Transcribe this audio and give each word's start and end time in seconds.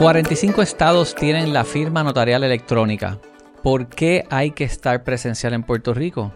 45 0.00 0.62
estados 0.62 1.14
tienen 1.14 1.52
la 1.52 1.62
firma 1.62 2.02
notarial 2.02 2.42
electrónica. 2.42 3.18
¿Por 3.62 3.86
qué 3.88 4.24
hay 4.30 4.52
que 4.52 4.64
estar 4.64 5.04
presencial 5.04 5.52
en 5.52 5.62
Puerto 5.62 5.92
Rico? 5.92 6.32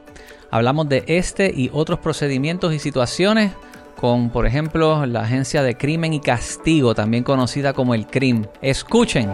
Hablamos 0.50 0.86
de 0.90 1.02
este 1.06 1.50
y 1.50 1.70
otros 1.72 1.98
procedimientos 1.98 2.74
y 2.74 2.78
situaciones 2.78 3.52
con, 3.96 4.28
por 4.28 4.46
ejemplo, 4.46 5.06
la 5.06 5.22
Agencia 5.22 5.62
de 5.62 5.78
Crimen 5.78 6.12
y 6.12 6.20
Castigo, 6.20 6.94
también 6.94 7.24
conocida 7.24 7.72
como 7.72 7.94
el 7.94 8.06
CRIM. 8.06 8.44
Escuchen. 8.60 9.32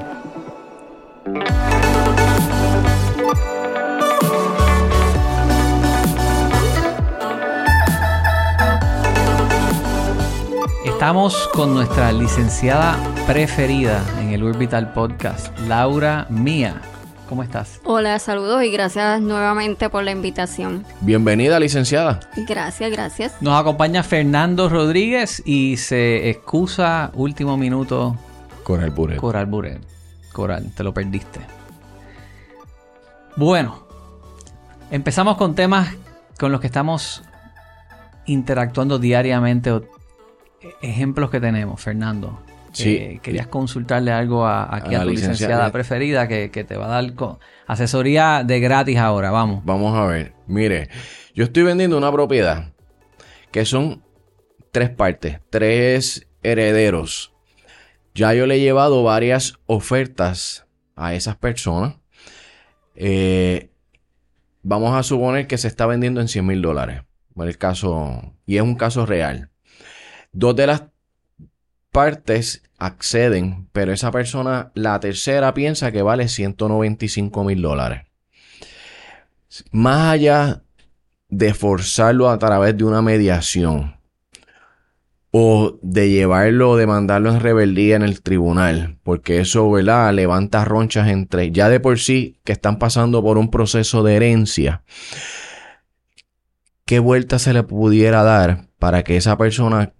Estamos 11.00 11.48
con 11.54 11.72
nuestra 11.72 12.12
licenciada 12.12 12.94
preferida 13.26 14.04
en 14.20 14.32
el 14.32 14.42
Urbital 14.42 14.92
Podcast, 14.92 15.58
Laura 15.60 16.26
Mía. 16.28 16.82
¿Cómo 17.26 17.42
estás? 17.42 17.80
Hola, 17.84 18.18
saludos 18.18 18.62
y 18.64 18.70
gracias 18.70 19.22
nuevamente 19.22 19.88
por 19.88 20.04
la 20.04 20.10
invitación. 20.10 20.84
Bienvenida, 21.00 21.58
licenciada. 21.58 22.20
Gracias, 22.46 22.90
gracias. 22.90 23.40
Nos 23.40 23.58
acompaña 23.58 24.02
Fernando 24.02 24.68
Rodríguez 24.68 25.42
y 25.46 25.78
se 25.78 26.28
excusa 26.28 27.12
último 27.14 27.56
minuto. 27.56 28.14
Coral 28.62 28.90
Buret. 28.90 29.18
Coral 29.18 29.46
Buret. 29.46 29.80
Coral, 30.32 30.70
te 30.74 30.84
lo 30.84 30.92
perdiste. 30.92 31.40
Bueno, 33.36 33.86
empezamos 34.90 35.38
con 35.38 35.54
temas 35.54 35.94
con 36.38 36.52
los 36.52 36.60
que 36.60 36.66
estamos 36.66 37.22
interactuando 38.26 38.98
diariamente. 38.98 39.80
Ejemplos 40.82 41.30
que 41.30 41.40
tenemos, 41.40 41.80
Fernando. 41.80 42.42
Sí. 42.72 43.18
querías 43.22 43.48
consultarle 43.48 44.12
algo 44.12 44.46
a, 44.46 44.74
aquí 44.74 44.94
a, 44.94 45.02
tu 45.02 45.10
licenciada, 45.10 45.72
preferida 45.72 46.28
que, 46.28 46.48
te 46.48 46.76
va 46.76 46.86
a 46.86 47.02
dar 47.02 47.12
asesoría 47.66 48.44
de 48.44 48.60
gratis 48.60 48.98
ahora. 48.98 49.30
Vamos. 49.30 49.64
Vamos 49.64 49.96
a 49.98 50.06
ver. 50.06 50.34
Mire, 50.46 50.88
yo 51.34 51.44
estoy 51.44 51.64
vendiendo 51.64 51.98
una 51.98 52.12
propiedad 52.12 52.72
que 53.50 53.64
son 53.64 54.04
tres 54.70 54.90
partes, 54.90 55.40
tres 55.50 56.28
herederos. 56.42 57.32
Ya 58.14 58.34
yo 58.34 58.46
le 58.46 58.56
he 58.56 58.60
llevado 58.60 59.02
varias 59.02 59.54
ofertas 59.66 60.66
a 60.96 61.14
esas 61.14 61.36
personas. 61.36 61.96
Eh, 62.94 63.70
vamos 64.62 64.94
a 64.94 65.02
suponer 65.02 65.46
que 65.46 65.58
se 65.58 65.68
está 65.68 65.86
vendiendo 65.86 66.20
en 66.20 66.28
100 66.28 66.46
mil 66.46 66.62
dólares. 66.62 67.02
El 67.36 67.56
caso, 67.56 68.34
y 68.44 68.56
es 68.56 68.62
un 68.62 68.74
caso 68.74 69.06
real. 69.06 69.49
Dos 70.32 70.54
de 70.56 70.66
las 70.66 70.84
partes 71.90 72.62
acceden, 72.78 73.68
pero 73.72 73.92
esa 73.92 74.10
persona, 74.10 74.70
la 74.74 74.98
tercera, 75.00 75.52
piensa 75.54 75.92
que 75.92 76.02
vale 76.02 76.28
195 76.28 77.44
mil 77.44 77.62
dólares. 77.62 78.06
Más 79.72 80.12
allá 80.12 80.62
de 81.28 81.54
forzarlo 81.54 82.30
a 82.30 82.38
través 82.38 82.76
de 82.76 82.84
una 82.84 83.02
mediación 83.02 83.96
o 85.32 85.78
de 85.82 86.10
llevarlo 86.10 86.70
o 86.70 86.76
de 86.76 86.86
mandarlo 86.86 87.30
en 87.30 87.40
rebeldía 87.40 87.96
en 87.96 88.02
el 88.02 88.20
tribunal, 88.20 88.98
porque 89.02 89.40
eso, 89.40 89.70
¿verdad? 89.70 90.12
Levanta 90.12 90.64
ronchas 90.64 91.08
entre, 91.08 91.52
ya 91.52 91.68
de 91.68 91.78
por 91.78 91.98
sí 91.98 92.40
que 92.44 92.52
están 92.52 92.78
pasando 92.78 93.22
por 93.22 93.38
un 93.38 93.50
proceso 93.50 94.02
de 94.02 94.16
herencia. 94.16 94.82
¿Qué 96.84 96.98
vuelta 96.98 97.38
se 97.38 97.52
le 97.52 97.62
pudiera 97.62 98.24
dar 98.24 98.66
para 98.80 99.04
que 99.04 99.16
esa 99.16 99.38
persona 99.38 99.92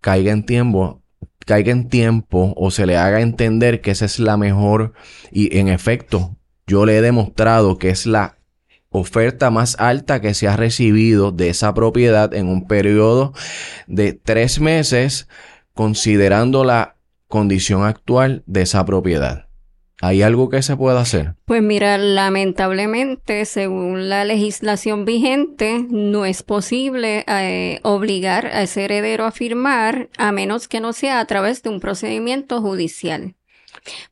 caiga 0.00 0.32
en 0.32 0.44
tiempo, 0.44 1.02
caiga 1.44 1.72
en 1.72 1.88
tiempo 1.88 2.52
o 2.56 2.70
se 2.70 2.86
le 2.86 2.96
haga 2.96 3.20
entender 3.20 3.80
que 3.80 3.90
esa 3.92 4.04
es 4.04 4.18
la 4.18 4.36
mejor 4.36 4.92
y 5.30 5.56
en 5.58 5.68
efecto 5.68 6.36
yo 6.66 6.84
le 6.84 6.98
he 6.98 7.00
demostrado 7.00 7.78
que 7.78 7.90
es 7.90 8.06
la 8.06 8.38
oferta 8.90 9.50
más 9.50 9.76
alta 9.78 10.20
que 10.20 10.34
se 10.34 10.48
ha 10.48 10.56
recibido 10.56 11.30
de 11.30 11.50
esa 11.50 11.74
propiedad 11.74 12.32
en 12.34 12.48
un 12.48 12.66
periodo 12.66 13.32
de 13.86 14.12
tres 14.12 14.60
meses 14.60 15.28
considerando 15.74 16.64
la 16.64 16.96
condición 17.28 17.84
actual 17.84 18.42
de 18.46 18.62
esa 18.62 18.84
propiedad. 18.84 19.45
¿Hay 20.02 20.20
algo 20.20 20.50
que 20.50 20.62
se 20.62 20.76
pueda 20.76 21.00
hacer? 21.00 21.34
Pues 21.46 21.62
mira, 21.62 21.96
lamentablemente, 21.96 23.46
según 23.46 24.10
la 24.10 24.26
legislación 24.26 25.06
vigente, 25.06 25.86
no 25.88 26.26
es 26.26 26.42
posible 26.42 27.24
eh, 27.26 27.80
obligar 27.82 28.46
a 28.46 28.62
ese 28.62 28.84
heredero 28.84 29.24
a 29.24 29.30
firmar 29.30 30.10
a 30.18 30.32
menos 30.32 30.68
que 30.68 30.80
no 30.80 30.92
sea 30.92 31.18
a 31.18 31.24
través 31.24 31.62
de 31.62 31.70
un 31.70 31.80
procedimiento 31.80 32.60
judicial. 32.60 33.36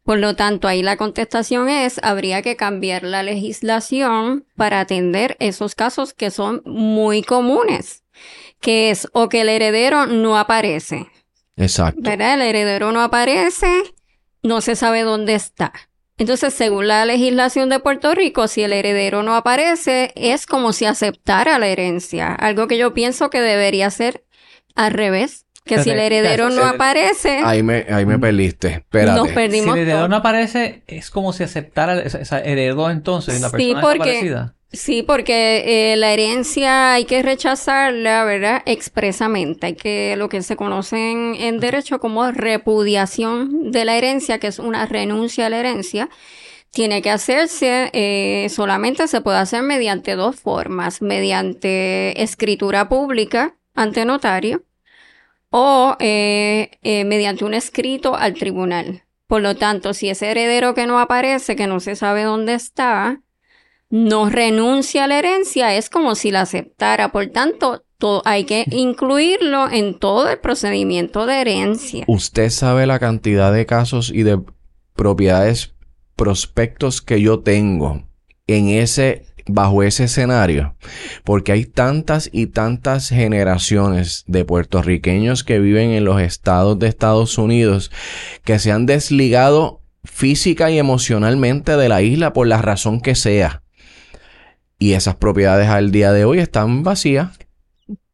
Por 0.04 0.18
lo 0.18 0.34
tanto, 0.36 0.68
ahí 0.68 0.82
la 0.82 0.96
contestación 0.96 1.68
es, 1.68 2.00
habría 2.02 2.40
que 2.40 2.56
cambiar 2.56 3.02
la 3.02 3.22
legislación 3.22 4.46
para 4.56 4.80
atender 4.80 5.36
esos 5.38 5.74
casos 5.74 6.14
que 6.14 6.30
son 6.30 6.62
muy 6.64 7.22
comunes, 7.22 8.04
que 8.60 8.90
es 8.90 9.08
o 9.12 9.28
que 9.28 9.42
el 9.42 9.48
heredero 9.50 10.06
no 10.06 10.38
aparece. 10.38 11.08
Exacto. 11.56 12.00
¿Verdad? 12.02 12.34
El 12.34 12.42
heredero 12.42 12.90
no 12.92 13.00
aparece 13.00 13.93
no 14.44 14.60
se 14.60 14.76
sabe 14.76 15.02
dónde 15.02 15.34
está. 15.34 15.72
Entonces, 16.16 16.54
según 16.54 16.86
la 16.86 17.04
legislación 17.04 17.70
de 17.70 17.80
Puerto 17.80 18.14
Rico, 18.14 18.46
si 18.46 18.62
el 18.62 18.72
heredero 18.72 19.24
no 19.24 19.34
aparece, 19.34 20.12
es 20.14 20.46
como 20.46 20.72
si 20.72 20.84
aceptara 20.84 21.58
la 21.58 21.66
herencia. 21.66 22.32
Algo 22.32 22.68
que 22.68 22.78
yo 22.78 22.94
pienso 22.94 23.30
que 23.30 23.40
debería 23.40 23.90
ser 23.90 24.24
al 24.76 24.92
revés. 24.92 25.43
Que 25.64 25.82
si 25.82 25.90
el 25.90 25.98
heredero 25.98 26.50
no 26.50 26.62
aparece... 26.62 27.38
Ahí 27.42 27.62
me, 27.62 27.86
ahí 27.88 28.04
me 28.04 28.18
perdiste. 28.18 28.68
Espérate. 28.68 29.18
Nos 29.18 29.30
perdimos 29.30 29.74
Si 29.74 29.80
el 29.80 29.88
heredero 29.88 30.08
no 30.08 30.16
aparece, 30.16 30.82
es 30.86 31.10
como 31.10 31.32
si 31.32 31.42
aceptara 31.42 32.00
esa, 32.00 32.38
heredó 32.40 32.90
entonces 32.90 33.40
la 33.40 33.50
persona 33.50 33.80
sí, 33.80 33.86
porque, 33.86 34.50
Sí, 34.74 35.02
porque 35.02 35.92
eh, 35.92 35.96
la 35.96 36.12
herencia 36.12 36.94
hay 36.94 37.04
que 37.04 37.22
rechazarla, 37.22 38.24
¿verdad? 38.24 38.62
Expresamente. 38.66 39.68
Hay 39.68 39.74
que 39.74 40.16
lo 40.16 40.28
que 40.28 40.42
se 40.42 40.56
conoce 40.56 41.12
en, 41.12 41.60
derecho 41.60 42.00
como 42.00 42.30
repudiación 42.30 43.70
de 43.70 43.84
la 43.84 43.96
herencia, 43.96 44.38
que 44.38 44.48
es 44.48 44.58
una 44.58 44.84
renuncia 44.86 45.46
a 45.46 45.50
la 45.50 45.60
herencia. 45.60 46.10
Tiene 46.70 47.02
que 47.02 47.10
hacerse, 47.10 47.90
eh, 47.92 48.48
solamente 48.50 49.06
se 49.06 49.20
puede 49.20 49.38
hacer 49.38 49.62
mediante 49.62 50.16
dos 50.16 50.36
formas, 50.36 51.00
mediante 51.00 52.20
escritura 52.20 52.88
pública 52.88 53.56
ante 53.74 54.04
notario 54.04 54.64
o 55.56 55.96
eh, 56.00 56.68
mediante 56.82 57.44
un 57.44 57.54
escrito 57.54 58.16
al 58.16 58.34
tribunal. 58.34 59.04
Por 59.28 59.40
lo 59.40 59.54
tanto, 59.54 59.94
si 59.94 60.08
ese 60.08 60.32
heredero 60.32 60.74
que 60.74 60.88
no 60.88 60.98
aparece, 60.98 61.54
que 61.54 61.68
no 61.68 61.78
se 61.78 61.94
sabe 61.94 62.24
dónde 62.24 62.54
está, 62.54 63.20
no 63.88 64.28
renuncia 64.30 65.04
a 65.04 65.06
la 65.06 65.20
herencia, 65.20 65.76
es 65.76 65.90
como 65.90 66.16
si 66.16 66.32
la 66.32 66.40
aceptara. 66.40 67.12
Por 67.12 67.28
tanto, 67.28 67.84
hay 68.24 68.46
que 68.46 68.64
incluirlo 68.72 69.70
en 69.70 69.96
todo 70.00 70.28
el 70.28 70.40
procedimiento 70.40 71.24
de 71.24 71.40
herencia. 71.40 72.04
Usted 72.08 72.50
sabe 72.50 72.86
la 72.88 72.98
cantidad 72.98 73.52
de 73.52 73.64
casos 73.64 74.10
y 74.12 74.24
de 74.24 74.40
propiedades 74.94 75.72
prospectos 76.16 77.00
que 77.00 77.20
yo 77.20 77.38
tengo 77.40 78.02
en 78.48 78.70
ese 78.70 79.24
bajo 79.46 79.82
ese 79.82 80.04
escenario, 80.04 80.76
porque 81.24 81.52
hay 81.52 81.66
tantas 81.66 82.30
y 82.32 82.46
tantas 82.46 83.08
generaciones 83.08 84.24
de 84.26 84.44
puertorriqueños 84.44 85.44
que 85.44 85.58
viven 85.58 85.90
en 85.90 86.04
los 86.04 86.20
estados 86.20 86.78
de 86.78 86.88
Estados 86.88 87.38
Unidos 87.38 87.90
que 88.44 88.58
se 88.58 88.72
han 88.72 88.86
desligado 88.86 89.82
física 90.04 90.70
y 90.70 90.78
emocionalmente 90.78 91.76
de 91.76 91.88
la 91.88 92.02
isla 92.02 92.32
por 92.32 92.46
la 92.46 92.62
razón 92.62 93.00
que 93.00 93.14
sea. 93.14 93.62
Y 94.78 94.92
esas 94.92 95.16
propiedades 95.16 95.68
al 95.68 95.90
día 95.92 96.12
de 96.12 96.24
hoy 96.24 96.38
están 96.38 96.82
vacías. 96.82 97.38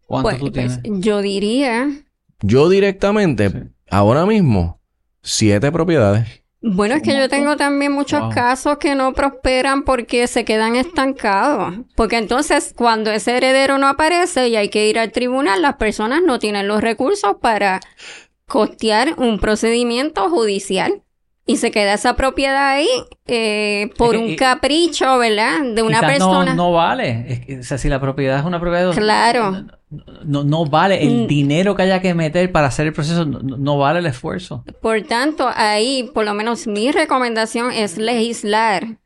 ¿Cuánto 0.07 0.31
tú 0.33 0.53
pues, 0.53 0.83
tienes? 0.83 1.01
yo 1.01 1.23
diría. 1.23 1.89
Yo 2.43 2.69
directamente, 2.69 3.71
ahora 3.91 4.27
mismo, 4.27 4.81
siete 5.23 5.71
propiedades. 5.73 6.40
Bueno, 6.63 6.95
es 6.97 7.03
que 7.03 7.17
yo 7.17 7.29
tengo 7.31 7.57
también 7.57 7.93
muchos 7.93 8.35
casos 8.35 8.77
que 8.77 8.95
no 8.95 9.15
prosperan 9.15 9.85
porque 9.85 10.27
se 10.27 10.45
quedan 10.45 10.77
estancados. 10.77 11.75
Porque 11.97 12.19
entonces, 12.19 12.75
cuando 12.77 13.11
ese 13.11 13.37
heredero 13.37 13.79
no 13.79 13.87
aparece 13.87 14.49
y 14.49 14.57
hay 14.57 14.69
que 14.69 14.87
ir 14.87 14.99
al 14.99 15.11
tribunal, 15.11 15.63
las 15.63 15.77
personas 15.77 16.21
no 16.23 16.39
tienen 16.39 16.69
los 16.69 16.83
recursos 16.83 17.37
para 17.41 17.81
costear 18.47 19.15
un 19.17 19.39
procedimiento 19.39 20.29
judicial 20.29 21.03
y 21.47 21.57
se 21.57 21.71
queda 21.71 21.95
esa 21.95 22.15
propiedad 22.15 22.71
ahí 22.71 22.89
eh, 23.27 23.91
por 23.97 24.17
un 24.17 24.37
capricho, 24.37 25.19
¿verdad? 25.19 25.63
De 25.75 25.83
una 25.83 26.01
persona. 26.01 26.55
No, 26.55 26.69
no 26.69 26.73
vale. 26.73 27.59
o 27.61 27.63
sea, 27.63 27.79
si 27.79 27.89
la 27.89 28.01
propiedad 28.01 28.39
es 28.39 28.45
una 28.45 28.61
propiedad. 28.61 28.93
Claro. 28.95 29.65
No, 30.25 30.45
no, 30.45 30.67
vale. 30.67 31.03
El 31.03 31.25
mm. 31.25 31.27
dinero 31.27 31.75
que 31.75 31.83
haya 31.83 32.01
que 32.01 32.15
meter 32.15 32.53
para 32.53 32.69
hacer 32.69 32.87
el 32.87 32.93
proceso 32.93 33.25
no, 33.25 33.79
vale 33.79 33.99
el 33.99 34.07
esfuerzo. 34.07 34.65
Por 34.81 35.03
tanto, 35.03 35.51
ahí, 35.53 36.09
por 36.15 36.25
lo 36.25 36.35
menos 36.35 36.69
mi 36.69 36.93
recomendación 36.93 37.73
es 37.73 37.99
legislar 37.99 39.00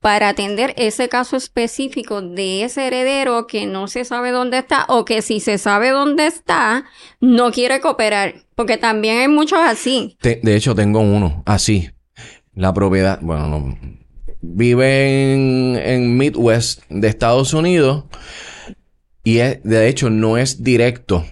para 0.00 0.30
atender 0.30 0.74
ese 0.76 1.08
caso 1.08 1.36
específico 1.36 2.22
de 2.22 2.64
ese 2.64 2.86
heredero 2.86 3.46
que 3.46 3.66
no 3.66 3.86
se 3.86 4.04
sabe 4.04 4.30
dónde 4.30 4.58
está 4.58 4.86
o 4.88 5.04
que 5.04 5.22
si 5.22 5.40
se 5.40 5.58
sabe 5.58 5.90
dónde 5.90 6.26
está, 6.26 6.84
no 7.20 7.52
quiere 7.52 7.80
cooperar. 7.80 8.46
Porque 8.54 8.78
también 8.78 9.18
hay 9.18 9.28
muchos 9.28 9.58
así. 9.58 10.16
de 10.22 10.56
hecho, 10.56 10.74
tengo 10.74 11.00
uno 11.00 11.42
así. 11.46 11.90
La 12.54 12.72
propiedad, 12.74 13.18
bueno, 13.20 13.48
no, 13.48 13.78
vive 14.40 15.34
en, 15.34 15.76
en 15.76 16.16
Midwest 16.16 16.82
de 16.88 17.08
Estados 17.08 17.54
Unidos 17.54 18.04
y 19.22 19.38
es, 19.38 19.62
de 19.62 19.88
hecho 19.88 20.10
no 20.10 20.38
es 20.38 20.62
directo, 20.62 21.24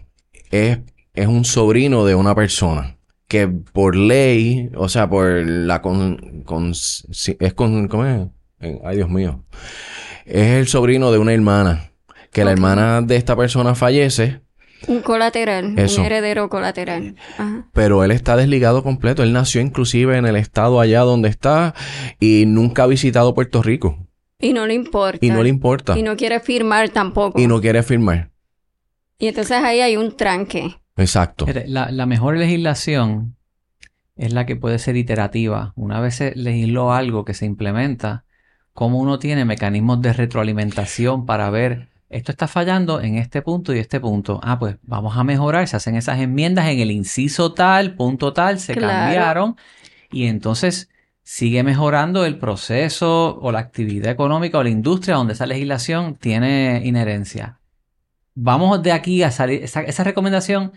es, 0.50 0.78
es 1.14 1.26
un 1.26 1.44
sobrino 1.44 2.04
de 2.04 2.14
una 2.14 2.34
persona 2.34 2.98
que 3.26 3.48
por 3.48 3.96
ley, 3.96 4.70
o 4.76 4.88
sea, 4.88 5.08
por 5.08 5.26
la 5.46 5.82
con, 5.82 6.42
con 6.44 6.70
es 6.72 7.54
con, 7.54 7.88
¿cómo 7.88 8.06
es? 8.06 8.26
Ay, 8.60 8.96
Dios 8.96 9.08
mío. 9.08 9.44
Es 10.24 10.48
el 10.48 10.68
sobrino 10.68 11.10
de 11.12 11.18
una 11.18 11.32
hermana. 11.32 11.92
Que 12.32 12.44
la 12.44 12.52
hermana 12.52 13.00
de 13.00 13.16
esta 13.16 13.34
persona 13.36 13.74
fallece. 13.74 14.42
Un 14.86 15.00
colateral, 15.00 15.74
un 15.76 16.04
heredero 16.04 16.48
colateral. 16.48 17.16
Pero 17.72 18.04
él 18.04 18.10
está 18.10 18.36
desligado 18.36 18.82
completo. 18.84 19.22
Él 19.22 19.32
nació 19.32 19.60
inclusive 19.60 20.16
en 20.16 20.26
el 20.26 20.36
estado 20.36 20.80
allá 20.80 21.00
donde 21.00 21.28
está 21.28 21.74
y 22.20 22.44
nunca 22.46 22.84
ha 22.84 22.86
visitado 22.86 23.34
Puerto 23.34 23.62
Rico. 23.62 24.06
Y 24.38 24.52
no 24.52 24.66
le 24.66 24.74
importa. 24.74 25.24
Y 25.24 25.30
no 25.30 25.42
le 25.42 25.48
importa. 25.48 25.98
Y 25.98 26.02
no 26.02 26.16
quiere 26.16 26.38
firmar 26.38 26.90
tampoco. 26.90 27.40
Y 27.40 27.48
no 27.48 27.60
quiere 27.60 27.82
firmar. 27.82 28.30
Y 29.18 29.26
entonces 29.26 29.56
ahí 29.56 29.80
hay 29.80 29.96
un 29.96 30.16
tranque. 30.16 30.76
Exacto. 30.96 31.46
La, 31.66 31.90
la 31.90 32.06
mejor 32.06 32.36
legislación 32.36 33.36
es 34.16 34.32
la 34.32 34.46
que 34.46 34.54
puede 34.54 34.78
ser 34.78 34.96
iterativa. 34.96 35.72
Una 35.74 36.00
vez 36.00 36.16
se 36.16 36.34
legisló 36.36 36.92
algo 36.92 37.24
que 37.24 37.34
se 37.34 37.46
implementa, 37.46 38.24
cómo 38.78 38.98
uno 38.98 39.18
tiene 39.18 39.44
mecanismos 39.44 40.00
de 40.02 40.12
retroalimentación 40.12 41.26
para 41.26 41.50
ver 41.50 41.88
esto 42.10 42.30
está 42.30 42.46
fallando 42.46 43.00
en 43.00 43.16
este 43.16 43.42
punto 43.42 43.74
y 43.74 43.80
este 43.80 43.98
punto. 43.98 44.38
Ah, 44.40 44.56
pues 44.60 44.76
vamos 44.82 45.16
a 45.16 45.24
mejorar. 45.24 45.66
Se 45.66 45.74
hacen 45.74 45.96
esas 45.96 46.20
enmiendas 46.20 46.68
en 46.68 46.78
el 46.78 46.92
inciso 46.92 47.54
tal, 47.54 47.96
punto 47.96 48.32
tal, 48.32 48.60
se 48.60 48.76
cambiaron. 48.76 49.56
Y 50.12 50.26
entonces 50.26 50.90
sigue 51.24 51.64
mejorando 51.64 52.24
el 52.24 52.38
proceso 52.38 53.40
o 53.40 53.50
la 53.50 53.58
actividad 53.58 54.12
económica 54.12 54.58
o 54.58 54.62
la 54.62 54.70
industria 54.70 55.16
donde 55.16 55.32
esa 55.32 55.46
legislación 55.46 56.14
tiene 56.14 56.80
inherencia. 56.84 57.58
Vamos 58.36 58.80
de 58.80 58.92
aquí 58.92 59.24
a 59.24 59.32
salir. 59.32 59.64
esa 59.64 60.04
recomendación 60.04 60.70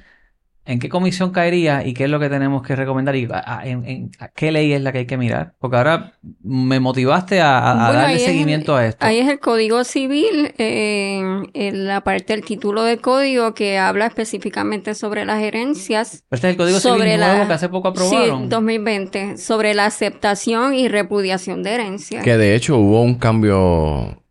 ¿En 0.63 0.77
qué 0.77 0.89
comisión 0.89 1.31
caería 1.31 1.85
y 1.85 1.93
qué 1.93 2.03
es 2.03 2.09
lo 2.09 2.19
que 2.19 2.29
tenemos 2.29 2.61
que 2.61 2.75
recomendar 2.75 3.15
y 3.15 3.27
en, 3.63 4.11
qué 4.35 4.51
ley 4.51 4.73
es 4.73 4.81
la 4.81 4.91
que 4.91 4.99
hay 4.99 5.05
que 5.07 5.17
mirar? 5.17 5.55
Porque 5.59 5.77
ahora 5.77 6.13
me 6.43 6.79
motivaste 6.79 7.41
a, 7.41 7.73
darle 7.91 8.19
seguimiento 8.19 8.75
a 8.75 8.85
esto. 8.85 9.03
Ahí 9.03 9.17
es 9.17 9.27
el 9.27 9.39
Código 9.39 9.83
Civil, 9.83 10.53
en 10.57 11.87
la 11.87 12.01
parte 12.01 12.33
del 12.33 12.45
título 12.45 12.83
de 12.83 12.97
código 12.97 13.55
que 13.55 13.79
habla 13.79 14.05
específicamente 14.05 14.93
sobre 14.93 15.25
las 15.25 15.41
herencias. 15.41 16.23
Este 16.29 16.47
es 16.47 16.51
el 16.51 16.57
Código 16.57 16.79
Civil 16.79 17.17
nuevo 17.17 17.47
que 17.47 17.53
hace 17.53 17.69
poco 17.69 17.87
aprobaron. 17.87 18.43
Sí, 18.43 18.49
2020, 18.49 19.37
sobre 19.37 19.73
la 19.73 19.85
aceptación 19.87 20.75
y 20.75 20.87
repudiación 20.87 21.63
de 21.63 21.71
herencia. 21.71 22.21
Que 22.21 22.37
de 22.37 22.55
hecho 22.55 22.77
hubo 22.77 23.01
un 23.01 23.15
cambio 23.15 24.21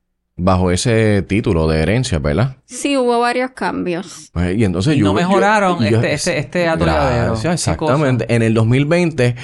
bajo 0.40 0.70
ese 0.70 1.22
título 1.22 1.68
de 1.68 1.80
herencia, 1.80 2.18
¿verdad? 2.18 2.56
Sí, 2.64 2.96
hubo 2.96 3.20
varios 3.20 3.50
cambios. 3.50 4.30
Pues, 4.32 4.56
y 4.56 4.64
entonces 4.64 4.98
no 4.98 5.12
mejoraron 5.12 5.82
este, 5.84 6.12
este, 6.12 6.38
este 6.38 6.68
atolladero. 6.68 7.34
Exactamente. 7.34 8.26
En 8.34 8.42
el 8.42 8.54
2020, 8.54 9.36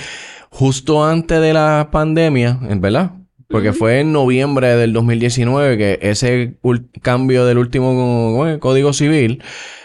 justo 0.51 1.05
antes 1.05 1.41
de 1.41 1.53
la 1.53 1.89
pandemia, 1.91 2.59
¿verdad? 2.63 3.13
Porque 3.49 3.73
fue 3.73 4.01
en 4.01 4.13
noviembre 4.13 4.75
del 4.77 4.93
2019 4.93 5.79
que 5.79 5.99
ese 6.03 6.57
cambio 7.01 7.45
del 7.47 7.59
último 7.59 8.45
Código 8.59 8.93
Civil 8.93 9.43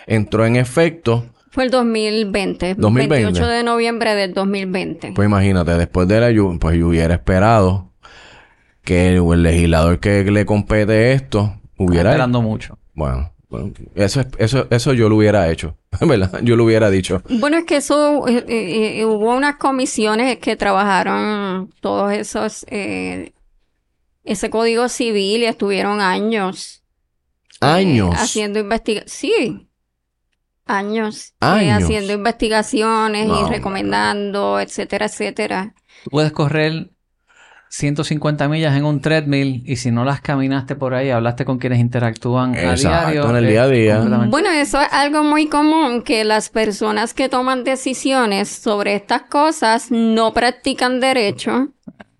entró 0.07 0.45
en 0.45 0.55
efecto. 0.55 1.25
Fue 1.51 1.65
el 1.65 1.69
2020, 1.69 2.75
2020. 2.75 3.25
28 3.25 3.47
de 3.47 3.63
noviembre 3.63 4.15
del 4.15 4.33
2020. 4.33 5.11
Pues 5.13 5.25
imagínate, 5.27 5.73
después 5.73 6.07
de 6.07 6.19
la 6.19 6.31
lluvia, 6.31 6.57
pues 6.59 6.79
yo 6.79 6.87
hubiera 6.87 7.13
esperado 7.13 7.90
que 8.83 9.15
el 9.17 9.43
legislador 9.43 9.99
que 9.99 10.23
le 10.23 10.45
compete 10.45 11.13
esto 11.13 11.59
hubiera... 11.77 12.11
esperando 12.11 12.41
mucho. 12.41 12.77
Bueno, 12.93 13.31
eso, 13.95 14.23
eso, 14.37 14.67
eso 14.69 14.93
yo 14.93 15.09
lo 15.09 15.17
hubiera 15.17 15.49
hecho, 15.49 15.77
¿verdad? 16.01 16.39
Yo 16.43 16.55
lo 16.55 16.63
hubiera 16.63 16.89
dicho. 16.89 17.21
Bueno, 17.29 17.57
es 17.57 17.65
que 17.65 17.77
eso, 17.77 18.27
eh, 18.27 18.45
eh, 18.47 18.99
eh, 18.99 19.05
hubo 19.05 19.35
unas 19.35 19.57
comisiones 19.57 20.37
que 20.37 20.55
trabajaron 20.55 21.73
todos 21.81 22.13
esos, 22.13 22.65
ese 22.69 24.49
código 24.49 24.89
civil 24.89 25.43
y 25.43 25.45
estuvieron 25.45 26.01
años. 26.01 26.83
Años. 27.59 28.15
haciendo 28.17 28.59
investigaciones. 28.59 29.13
Sí. 29.13 29.67
Años. 30.65 31.33
¿Años? 31.41 31.83
haciendo 31.83 32.13
investigaciones 32.13 33.27
y 33.27 33.49
recomendando, 33.49 34.59
etcétera, 34.59 35.07
etcétera. 35.07 35.75
puedes 36.09 36.31
correr 36.31 36.91
150 37.71 38.49
millas 38.49 38.75
en 38.75 38.83
un 38.83 38.99
treadmill 38.99 39.63
y 39.65 39.77
si 39.77 39.91
no 39.91 40.03
las 40.03 40.19
caminaste 40.19 40.75
por 40.75 40.93
ahí, 40.93 41.09
hablaste 41.09 41.45
con 41.45 41.57
quienes 41.57 41.79
interactúan 41.79 42.53
a 42.53 42.75
diario. 42.75 43.29
en 43.29 43.35
el 43.37 43.47
día 43.47 43.63
a 43.63 43.67
día. 43.69 43.99
Bueno, 44.27 44.49
eso 44.49 44.81
es 44.81 44.91
algo 44.91 45.23
muy 45.23 45.47
común 45.47 46.01
que 46.01 46.25
las 46.25 46.49
personas 46.49 47.13
que 47.13 47.29
toman 47.29 47.63
decisiones 47.63 48.49
sobre 48.49 48.95
estas 48.95 49.21
cosas 49.21 49.89
no 49.89 50.33
practican 50.33 50.99
derecho. 50.99 51.69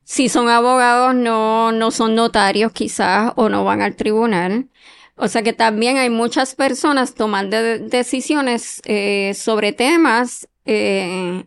Si 0.05 0.29
son 0.29 0.47
abogados, 0.47 1.13
no, 1.15 1.73
no 1.73 1.91
son 1.91 2.15
notarios 2.15 2.71
quizás 2.71 3.33
o 3.35 3.49
no 3.49 3.65
van 3.65 3.81
al 3.81 3.97
tribunal. 3.97 4.69
O 5.15 5.27
sea 5.27 5.43
que 5.43 5.51
también 5.51 5.97
hay 5.97 6.09
muchas 6.09 6.55
personas 6.55 7.13
tomando 7.13 7.57
decisiones 7.57 8.81
eh, 8.85 9.33
sobre 9.35 9.73
temas 9.73 10.47
eh, 10.63 11.43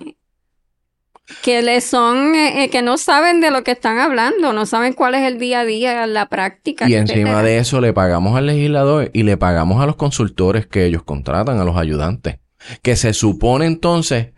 que 1.43 1.63
le 1.63 1.81
son, 1.81 2.35
eh, 2.35 2.65
eh, 2.65 2.71
que 2.71 2.83
no 2.83 2.99
saben 2.99 3.41
de 3.41 3.51
lo 3.51 3.65
que 3.65 3.71
están 3.71 3.99
hablando, 3.99 4.53
no 4.53 4.67
saben 4.67 4.93
cuál 4.93 5.15
es 5.15 5.23
el 5.23 5.39
día 5.39 5.61
a 5.61 5.65
día, 5.65 6.07
la 6.07 6.29
práctica. 6.29 6.89
Y 6.89 6.95
encima 6.95 7.43
de 7.43 7.59
eso 7.59 7.81
le 7.81 7.93
pagamos 7.93 8.37
al 8.37 8.47
legislador 8.47 9.11
y 9.13 9.23
le 9.23 9.37
pagamos 9.37 9.83
a 9.83 9.87
los 9.87 9.97
consultores 9.97 10.67
que 10.67 10.85
ellos 10.85 11.03
contratan, 11.03 11.59
a 11.59 11.65
los 11.65 11.77
ayudantes. 11.77 12.37
Que 12.83 12.97
se 12.97 13.13
supone 13.15 13.67
entonces 13.67 14.29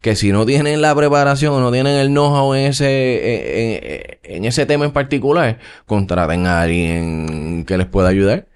que 0.00 0.16
si 0.16 0.32
no 0.32 0.46
tienen 0.46 0.80
la 0.80 0.94
preparación 0.94 1.52
o 1.54 1.60
no 1.60 1.70
tienen 1.70 1.96
el 1.96 2.08
know-how 2.08 2.54
en 2.54 2.66
ese, 2.66 2.86
eh, 2.88 4.20
en 4.22 4.44
ese 4.44 4.66
tema 4.66 4.84
en 4.84 4.92
particular, 4.92 5.58
contraten 5.86 6.46
a 6.46 6.62
alguien 6.62 7.64
que 7.66 7.76
les 7.76 7.86
pueda 7.86 8.08
ayudar. 8.08 8.46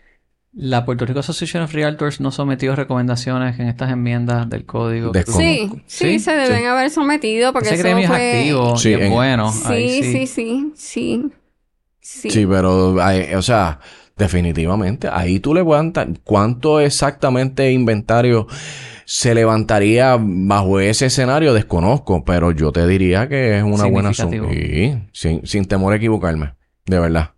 La 0.56 0.84
Puerto 0.84 1.04
Rico 1.04 1.18
Association 1.18 1.64
of 1.64 1.72
Realtors 1.72 2.20
no 2.20 2.30
sometió 2.30 2.76
recomendaciones 2.76 3.58
en 3.58 3.66
estas 3.66 3.90
enmiendas 3.90 4.48
del 4.48 4.64
código. 4.64 5.12
Sí, 5.26 5.68
sí, 5.86 6.20
se 6.20 6.32
deben 6.32 6.66
haber 6.66 6.90
sometido 6.90 7.52
porque 7.52 7.70
Ese 7.70 7.90
eso 7.90 8.06
fue... 8.06 8.38
activo 8.38 8.76
sí, 8.76 8.90
y 8.90 9.08
bueno. 9.08 9.50
Sí, 9.50 10.02
sí, 10.02 10.26
sí, 10.26 10.72
sí, 10.76 11.30
sí, 12.00 12.30
sí. 12.30 12.46
pero, 12.46 12.94
o 12.94 13.42
sea, 13.42 13.80
definitivamente, 14.16 15.08
ahí 15.10 15.40
tú 15.40 15.54
levantas 15.54 16.06
cuánto 16.22 16.78
exactamente 16.78 17.72
inventario 17.72 18.46
se 19.06 19.34
levantaría 19.34 20.16
bajo 20.20 20.78
ese 20.78 21.06
escenario, 21.06 21.52
desconozco, 21.52 22.24
pero 22.24 22.52
yo 22.52 22.70
te 22.70 22.86
diría 22.86 23.28
que 23.28 23.58
es 23.58 23.64
una 23.64 23.86
buena 23.86 24.14
suma. 24.14 24.48
Sí, 24.50 25.02
sin, 25.12 25.44
sin 25.44 25.64
temor 25.64 25.94
a 25.94 25.96
equivocarme, 25.96 26.54
de 26.86 27.00
verdad. 27.00 27.30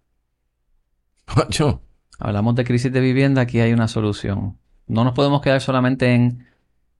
Hablamos 2.18 2.54
de 2.54 2.64
crisis 2.64 2.92
de 2.92 3.00
vivienda, 3.00 3.42
aquí 3.42 3.60
hay 3.60 3.72
una 3.72 3.88
solución. 3.88 4.58
No 4.86 5.04
nos 5.04 5.14
podemos 5.14 5.42
quedar 5.42 5.60
solamente 5.60 6.14
en 6.14 6.46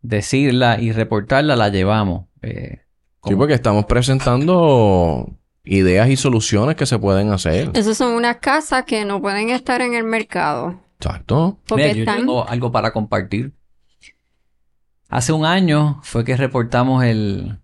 decirla 0.03 0.81
y 0.81 0.93
reportarla, 0.93 1.57
la 1.57 1.69
llevamos. 1.69 2.27
Eh, 2.43 2.81
sí, 3.25 3.35
porque 3.35 3.55
estamos 3.55 3.87
presentando 3.87 5.31
ideas 5.65 6.09
y 6.09 6.17
soluciones 6.17 6.77
que 6.77 6.87
se 6.87 6.99
pueden 6.99 7.33
hacer. 7.33 7.71
Esas 7.75 7.97
son 7.97 8.13
unas 8.13 8.37
casas 8.37 8.85
que 8.85 9.05
no 9.05 9.21
pueden 9.21 9.51
estar 9.51 9.81
en 9.83 9.95
el 9.95 10.05
mercado. 10.05 10.81
Exacto. 10.99 11.59
Porque 11.67 11.95
yo 11.95 12.05
tengo 12.05 12.49
algo 12.49 12.73
para 12.73 12.93
compartir. 12.93 13.53
Hace 15.09 15.33
un 15.33 15.45
año 15.45 16.01
fue 16.03 16.25
que 16.25 16.37
reportamos 16.37 17.05
el... 17.05 17.59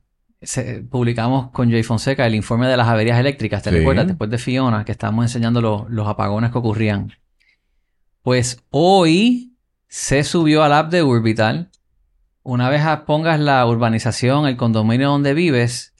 publicamos 0.91 1.51
con 1.51 1.71
Jay 1.71 1.83
Fonseca 1.83 2.27
el 2.27 2.35
informe 2.35 2.67
de 2.67 2.77
las 2.77 2.89
averías 2.89 3.19
eléctricas. 3.19 3.63
¿Te 3.63 3.71
recuerdas? 3.71 4.07
Después 4.07 4.31
de 4.31 4.39
Fiona, 4.39 4.85
que 4.85 4.93
estábamos 4.93 5.25
enseñando 5.25 5.87
los 5.89 6.09
apagones 6.09 6.51
que 6.51 6.59
ocurrían. 6.59 7.13
Pues 8.23 8.63
hoy 8.71 9.57
se 9.89 10.25
subió 10.25 10.63
al 10.63 10.73
app 10.73 10.91
de 10.91 11.03
Urbital. 11.03 11.71
Una 12.45 12.71
vez 12.71 12.83
pongas 13.07 13.39
la 13.41 13.67
urbanización, 13.67 14.47
el 14.47 14.57
condominio 14.57 15.11
donde 15.11 15.35
vives, 15.35 15.93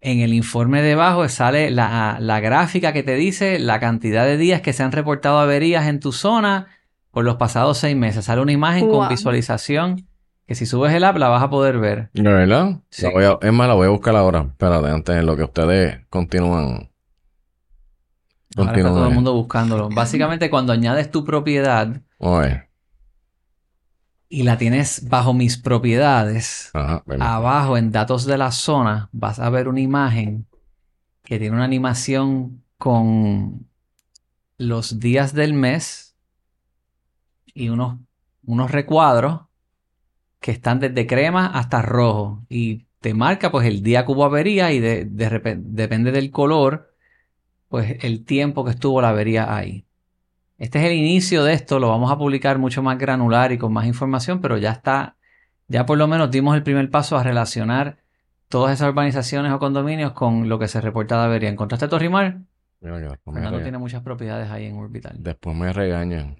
en 0.00 0.20
el 0.20 0.32
informe 0.32 0.82
debajo 0.82 1.28
sale 1.28 1.70
la, 1.70 2.40
gráfica 2.40 2.92
que 2.92 3.02
te 3.02 3.16
dice 3.16 3.58
la 3.58 3.80
cantidad 3.80 4.24
de 4.24 4.36
días 4.36 4.60
que 4.60 4.72
se 4.72 4.84
han 4.84 4.92
reportado 4.92 5.40
averías 5.40 5.86
en 5.88 5.98
tu 5.98 6.12
zona 6.12 6.68
por 7.10 7.24
los 7.24 7.36
pasados 7.36 7.78
seis 7.78 7.96
meses. 7.96 8.26
Sale 8.26 8.42
una 8.42 8.52
imagen 8.52 8.88
con 8.88 9.08
visualización 9.08 10.06
que 10.46 10.54
si 10.54 10.66
subes 10.66 10.94
el 10.94 11.02
app 11.02 11.16
la 11.16 11.28
vas 11.28 11.42
a 11.42 11.50
poder 11.50 11.78
ver. 11.78 12.10
¿De 12.12 12.22
verdad? 12.22 12.78
Sí. 12.90 13.06
es 13.06 13.52
más, 13.52 13.66
la 13.66 13.74
voy 13.74 13.86
a 13.88 13.90
buscar 13.90 14.14
ahora. 14.14 14.46
Espérate, 14.48 14.88
antes 14.88 15.16
en 15.16 15.26
lo 15.26 15.36
que 15.36 15.42
ustedes 15.42 15.98
continúan 16.08 16.90
Ahora 18.56 18.72
está 18.76 18.88
todo 18.88 19.08
el 19.08 19.14
mundo 19.14 19.34
buscándolo. 19.34 19.88
Básicamente, 19.90 20.48
cuando 20.50 20.72
añades 20.72 21.10
tu 21.10 21.24
propiedad 21.24 22.00
y 24.28 24.42
la 24.42 24.58
tienes 24.58 25.08
bajo 25.08 25.34
mis 25.34 25.58
propiedades, 25.58 26.70
abajo 27.20 27.76
en 27.76 27.92
datos 27.92 28.24
de 28.24 28.38
la 28.38 28.50
zona, 28.50 29.08
vas 29.12 29.38
a 29.38 29.50
ver 29.50 29.68
una 29.68 29.80
imagen 29.80 30.46
que 31.22 31.38
tiene 31.38 31.54
una 31.54 31.64
animación 31.64 32.62
con 32.78 33.66
los 34.58 35.00
días 35.00 35.34
del 35.34 35.52
mes 35.52 36.16
y 37.46 37.68
unos, 37.68 37.98
unos 38.44 38.70
recuadros 38.70 39.42
que 40.40 40.50
están 40.50 40.80
desde 40.80 41.06
crema 41.06 41.46
hasta 41.46 41.82
rojo. 41.82 42.44
Y 42.48 42.86
te 43.00 43.14
marca 43.14 43.50
pues 43.50 43.66
el 43.66 43.82
día 43.82 44.06
que 44.06 44.12
hubo 44.12 44.24
avería 44.24 44.72
y 44.72 44.80
de, 44.80 45.04
depende 45.04 46.10
del 46.10 46.30
color 46.30 46.95
pues 47.68 48.04
el 48.04 48.24
tiempo 48.24 48.64
que 48.64 48.70
estuvo 48.70 49.00
la 49.00 49.10
avería 49.10 49.54
ahí. 49.54 49.86
Este 50.58 50.78
es 50.78 50.86
el 50.86 50.92
inicio 50.92 51.44
de 51.44 51.52
esto, 51.52 51.78
lo 51.78 51.88
vamos 51.88 52.10
a 52.10 52.16
publicar 52.16 52.58
mucho 52.58 52.82
más 52.82 52.98
granular 52.98 53.52
y 53.52 53.58
con 53.58 53.72
más 53.72 53.86
información, 53.86 54.40
pero 54.40 54.56
ya 54.56 54.72
está, 54.72 55.16
ya 55.68 55.84
por 55.84 55.98
lo 55.98 56.06
menos 56.06 56.30
dimos 56.30 56.56
el 56.56 56.62
primer 56.62 56.90
paso 56.90 57.18
a 57.18 57.22
relacionar 57.22 57.98
todas 58.48 58.72
esas 58.72 58.88
urbanizaciones 58.88 59.52
o 59.52 59.58
condominios 59.58 60.12
con 60.12 60.48
lo 60.48 60.58
que 60.58 60.68
se 60.68 60.80
reporta 60.80 61.18
de 61.18 61.24
avería. 61.26 61.50
¿Encontraste 61.50 61.88
Torrimar? 61.88 62.40
no 62.80 63.62
tiene 63.62 63.78
muchas 63.78 64.02
propiedades 64.02 64.50
ahí 64.50 64.66
en 64.66 64.76
Orbital. 64.76 65.16
Después 65.18 65.56
me 65.56 65.72
regañan. 65.72 66.36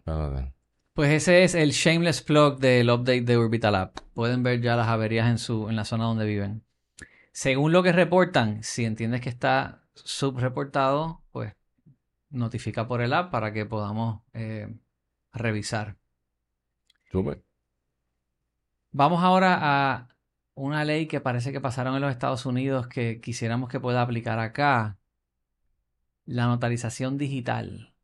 Pues 0.94 1.10
ese 1.10 1.44
es 1.44 1.54
el 1.54 1.72
shameless 1.72 2.22
plug 2.22 2.58
del 2.58 2.88
update 2.88 3.22
de 3.22 3.36
Orbital 3.36 3.74
App. 3.74 3.98
Pueden 4.14 4.42
ver 4.42 4.60
ya 4.60 4.76
las 4.76 4.88
averías 4.88 5.28
en, 5.28 5.38
su, 5.38 5.68
en 5.68 5.76
la 5.76 5.84
zona 5.84 6.04
donde 6.04 6.24
viven. 6.24 6.62
Según 7.32 7.72
lo 7.72 7.82
que 7.82 7.92
reportan, 7.92 8.62
si 8.62 8.86
entiendes 8.86 9.20
que 9.20 9.28
está 9.28 9.82
subreportado, 10.04 11.22
pues 11.30 11.54
notifica 12.30 12.86
por 12.86 13.00
el 13.00 13.12
app 13.12 13.30
para 13.30 13.52
que 13.52 13.66
podamos 13.66 14.22
eh, 14.32 14.74
revisar. 15.32 15.96
Vamos 18.90 19.22
ahora 19.22 19.58
a 19.60 20.08
una 20.54 20.84
ley 20.84 21.06
que 21.06 21.20
parece 21.20 21.52
que 21.52 21.60
pasaron 21.60 21.94
en 21.94 22.02
los 22.02 22.10
Estados 22.10 22.46
Unidos 22.46 22.88
que 22.88 23.20
quisiéramos 23.20 23.68
que 23.68 23.80
pueda 23.80 24.02
aplicar 24.02 24.38
acá. 24.38 24.98
La 26.24 26.46
notarización 26.46 27.18
digital. 27.18 27.94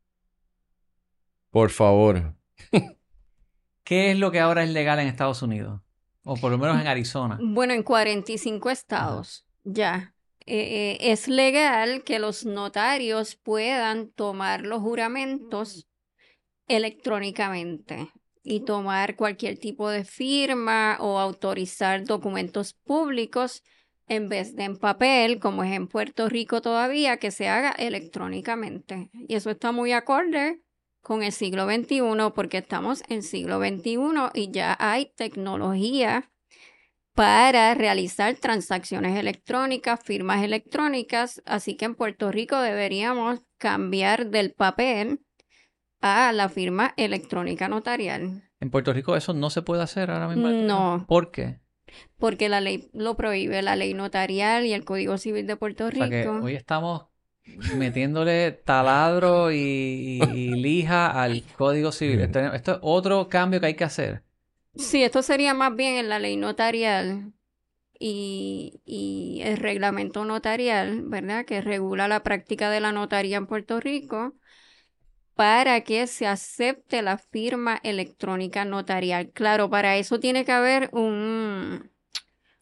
Por 1.50 1.70
favor. 1.70 2.36
¿Qué 3.84 4.12
es 4.12 4.18
lo 4.18 4.30
que 4.30 4.40
ahora 4.40 4.62
es 4.62 4.70
legal 4.70 5.00
en 5.00 5.08
Estados 5.08 5.42
Unidos? 5.42 5.82
O 6.24 6.36
por 6.36 6.52
lo 6.52 6.58
menos 6.58 6.80
en 6.80 6.86
Arizona. 6.86 7.38
Bueno, 7.42 7.74
en 7.74 7.82
45 7.82 8.70
estados 8.70 9.44
ya. 9.64 10.14
Eh, 10.46 10.98
eh, 11.00 11.12
es 11.12 11.28
legal 11.28 12.02
que 12.02 12.18
los 12.18 12.44
notarios 12.44 13.36
puedan 13.36 14.10
tomar 14.10 14.62
los 14.62 14.80
juramentos 14.80 15.86
electrónicamente 16.68 18.10
y 18.42 18.60
tomar 18.60 19.14
cualquier 19.14 19.58
tipo 19.58 19.88
de 19.88 20.04
firma 20.04 20.96
o 21.00 21.18
autorizar 21.18 22.04
documentos 22.04 22.72
públicos 22.72 23.62
en 24.08 24.28
vez 24.28 24.56
de 24.56 24.64
en 24.64 24.76
papel, 24.76 25.38
como 25.38 25.62
es 25.62 25.72
en 25.72 25.86
Puerto 25.86 26.28
Rico 26.28 26.60
todavía, 26.60 27.18
que 27.18 27.30
se 27.30 27.48
haga 27.48 27.70
electrónicamente. 27.70 29.10
Y 29.12 29.36
eso 29.36 29.50
está 29.50 29.70
muy 29.70 29.92
acorde 29.92 30.60
con 31.02 31.22
el 31.22 31.32
siglo 31.32 31.66
XXI 31.66 32.32
porque 32.34 32.58
estamos 32.58 33.02
en 33.08 33.22
siglo 33.22 33.58
XXI 33.58 33.96
y 34.34 34.50
ya 34.50 34.76
hay 34.78 35.12
tecnología 35.16 36.31
para 37.14 37.74
realizar 37.74 38.34
transacciones 38.36 39.18
electrónicas, 39.18 40.00
firmas 40.02 40.42
electrónicas, 40.42 41.42
así 41.44 41.76
que 41.76 41.84
en 41.84 41.94
Puerto 41.94 42.32
Rico 42.32 42.58
deberíamos 42.58 43.40
cambiar 43.58 44.30
del 44.30 44.52
papel 44.52 45.20
a 46.00 46.32
la 46.32 46.48
firma 46.48 46.94
electrónica 46.96 47.68
notarial. 47.68 48.42
En 48.60 48.70
Puerto 48.70 48.92
Rico 48.92 49.16
eso 49.16 49.34
no 49.34 49.50
se 49.50 49.62
puede 49.62 49.82
hacer 49.82 50.10
ahora 50.10 50.28
mismo. 50.28 50.48
No. 50.48 51.04
¿Por 51.06 51.30
qué? 51.30 51.60
Porque 52.18 52.48
la 52.48 52.60
ley 52.60 52.88
lo 52.92 53.16
prohíbe, 53.16 53.60
la 53.60 53.76
ley 53.76 53.92
notarial 53.92 54.64
y 54.64 54.72
el 54.72 54.84
Código 54.84 55.18
Civil 55.18 55.46
de 55.46 55.56
Puerto 55.56 55.90
Rico. 55.90 56.40
hoy 56.42 56.54
estamos 56.54 57.06
metiéndole 57.76 58.52
taladro 58.52 59.52
y, 59.52 60.20
lija 60.56 61.10
al 61.22 61.42
Código 61.58 61.92
Civil. 61.92 62.20
Esto, 62.20 62.38
esto, 62.38 62.72
es 62.72 62.78
otro 62.80 63.28
cambio 63.28 63.60
que 63.60 63.66
hay 63.66 63.74
que 63.74 63.84
hacer. 63.84 64.22
Sí, 64.74 65.02
esto 65.02 65.22
sería 65.22 65.54
más 65.54 65.74
bien 65.76 65.96
en 65.96 66.08
la 66.08 66.18
ley 66.18 66.36
notarial 66.36 67.32
y, 67.98 68.80
y 68.84 69.40
el 69.42 69.58
reglamento 69.58 70.24
notarial, 70.24 71.02
¿verdad? 71.04 71.44
Que 71.44 71.60
regula 71.60 72.08
la 72.08 72.22
práctica 72.22 72.70
de 72.70 72.80
la 72.80 72.92
notaría 72.92 73.36
en 73.36 73.46
Puerto 73.46 73.80
Rico 73.80 74.34
para 75.34 75.80
que 75.82 76.06
se 76.06 76.26
acepte 76.26 77.02
la 77.02 77.18
firma 77.18 77.80
electrónica 77.82 78.64
notarial. 78.64 79.30
Claro, 79.30 79.70
para 79.70 79.96
eso 79.96 80.20
tiene 80.20 80.44
que 80.44 80.52
haber 80.52 80.90
un, 80.92 81.90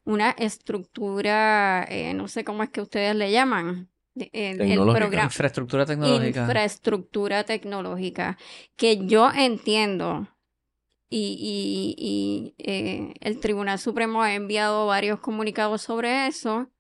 una 0.05 0.31
estructura, 0.31 1.85
eh, 1.89 2.15
no 2.15 2.29
sé 2.29 2.45
cómo 2.45 2.63
es 2.63 2.71
que 2.71 2.81
ustedes 2.81 3.15
le 3.15 3.31
llaman, 3.31 3.89
el, 4.15 4.57
programa. 4.57 5.25
Infraestructura 5.25 5.87
tecnológica. 5.87 6.41
Infraestructura 6.43 7.45
tecnológica. 7.45 8.37
Que 8.77 9.07
yo 9.07 9.31
entiendo 9.31 10.29
y, 11.11 12.55
eh, 12.59 13.15
el 13.21 13.41
Tribunal 13.41 13.79
Supremo 13.79 14.23
ha 14.23 14.35
enviado 14.35 14.87
varios 14.87 15.21
comunicados 15.21 15.83
sobre 15.83 16.29
eso, 16.29 16.71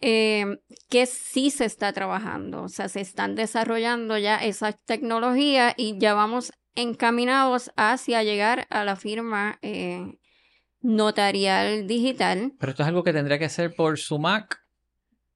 eh, 0.00 0.60
que 0.88 1.06
sí 1.06 1.50
se 1.50 1.64
está 1.64 1.92
trabajando, 1.92 2.62
o 2.62 2.68
sea, 2.68 2.88
se 2.88 3.00
están 3.00 3.34
desarrollando 3.34 4.16
ya 4.16 4.36
esas 4.36 4.76
tecnologías 4.84 5.74
y 5.76 5.98
ya 5.98 6.14
vamos 6.14 6.52
encaminados 6.74 7.72
hacia 7.76 8.22
llegar 8.22 8.66
a 8.70 8.84
la 8.84 8.96
firma 8.96 9.58
eh, 9.62 10.18
notarial 10.80 11.86
digital. 11.86 12.52
Pero 12.58 12.70
esto 12.70 12.82
es 12.82 12.88
algo 12.88 13.02
que 13.02 13.12
tendría 13.12 13.38
que 13.38 13.48
ser 13.48 13.74
por 13.74 13.98
SUMAC 13.98 14.60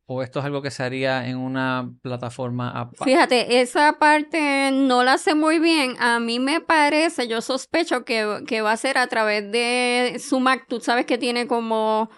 ¿O 0.06 0.22
esto 0.22 0.38
es 0.38 0.44
algo 0.44 0.60
que 0.60 0.70
se 0.70 0.82
haría 0.82 1.26
en 1.26 1.38
una 1.38 1.90
plataforma 2.02 2.90
Fíjate, 3.02 3.62
esa 3.62 3.94
parte 3.98 4.70
no 4.70 5.02
la 5.02 5.16
sé 5.16 5.34
muy 5.34 5.58
bien. 5.58 5.96
A 5.98 6.20
mí 6.20 6.38
me 6.38 6.60
parece, 6.60 7.26
yo 7.26 7.40
sospecho 7.40 8.04
que, 8.04 8.42
que 8.46 8.60
va 8.60 8.72
a 8.72 8.76
ser 8.76 8.98
a 8.98 9.06
través 9.06 9.50
de 9.50 10.20
Sumac. 10.20 10.66
Tú 10.68 10.80
sabes 10.80 11.06
que 11.06 11.16
tiene 11.16 11.46
como 11.46 12.10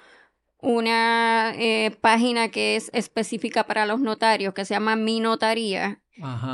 una 0.61 1.52
eh, 1.55 1.97
página 2.00 2.49
que 2.49 2.75
es 2.75 2.90
específica 2.93 3.64
para 3.64 3.87
los 3.87 4.00
notarios, 4.00 4.52
que 4.52 4.64
se 4.64 4.75
llama 4.75 4.97
Mi 4.97 5.21
Notaría. 5.21 6.02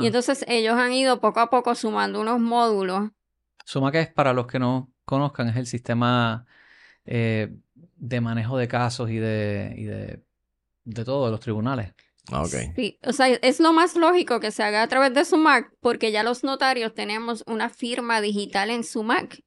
Y 0.01 0.07
entonces 0.07 0.45
ellos 0.47 0.75
han 0.75 0.91
ido 0.91 1.19
poco 1.19 1.39
a 1.39 1.49
poco 1.49 1.73
sumando 1.73 2.21
unos 2.21 2.39
módulos. 2.39 3.09
Sumac 3.65 3.95
es, 3.95 4.07
para 4.09 4.33
los 4.33 4.45
que 4.45 4.59
no 4.59 4.91
conozcan, 5.05 5.49
es 5.49 5.55
el 5.55 5.65
sistema 5.65 6.45
eh, 7.05 7.55
de 7.95 8.21
manejo 8.21 8.57
de 8.57 8.67
casos 8.67 9.09
y 9.09 9.17
de, 9.17 9.73
y 9.77 9.83
de 9.85 10.21
de 10.83 11.05
todos 11.05 11.31
los 11.31 11.39
tribunales. 11.39 11.93
Ah, 12.31 12.45
sí, 12.45 12.99
o 13.03 13.11
sea, 13.11 13.27
es 13.27 13.59
lo 13.59 13.73
más 13.73 13.95
lógico 13.97 14.39
que 14.39 14.51
se 14.51 14.63
haga 14.63 14.81
a 14.81 14.87
través 14.87 15.13
de 15.13 15.25
SUMAC, 15.25 15.73
porque 15.81 16.11
ya 16.11 16.23
los 16.23 16.43
notarios 16.43 16.93
tenemos 16.93 17.43
una 17.47 17.69
firma 17.69 18.21
digital 18.21 18.69
en 18.69 18.85
SUMAC. 18.85 19.43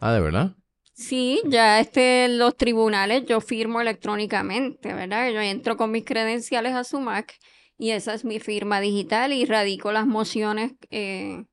Ah, 0.00 0.12
¿de 0.12 0.20
verdad? 0.20 0.56
Sí, 0.94 1.40
ya 1.46 1.78
este, 1.78 2.28
los 2.28 2.56
tribunales 2.56 3.24
yo 3.24 3.40
firmo 3.40 3.80
electrónicamente, 3.80 4.94
¿verdad? 4.94 5.30
Yo 5.30 5.40
entro 5.40 5.76
con 5.76 5.92
mis 5.92 6.04
credenciales 6.04 6.74
a 6.74 6.82
SUMAC 6.82 7.38
y 7.78 7.90
esa 7.90 8.14
es 8.14 8.24
mi 8.24 8.40
firma 8.40 8.80
digital 8.80 9.32
y 9.32 9.44
radico 9.44 9.92
las 9.92 10.08
mociones 10.08 10.72
eh, 10.90 11.44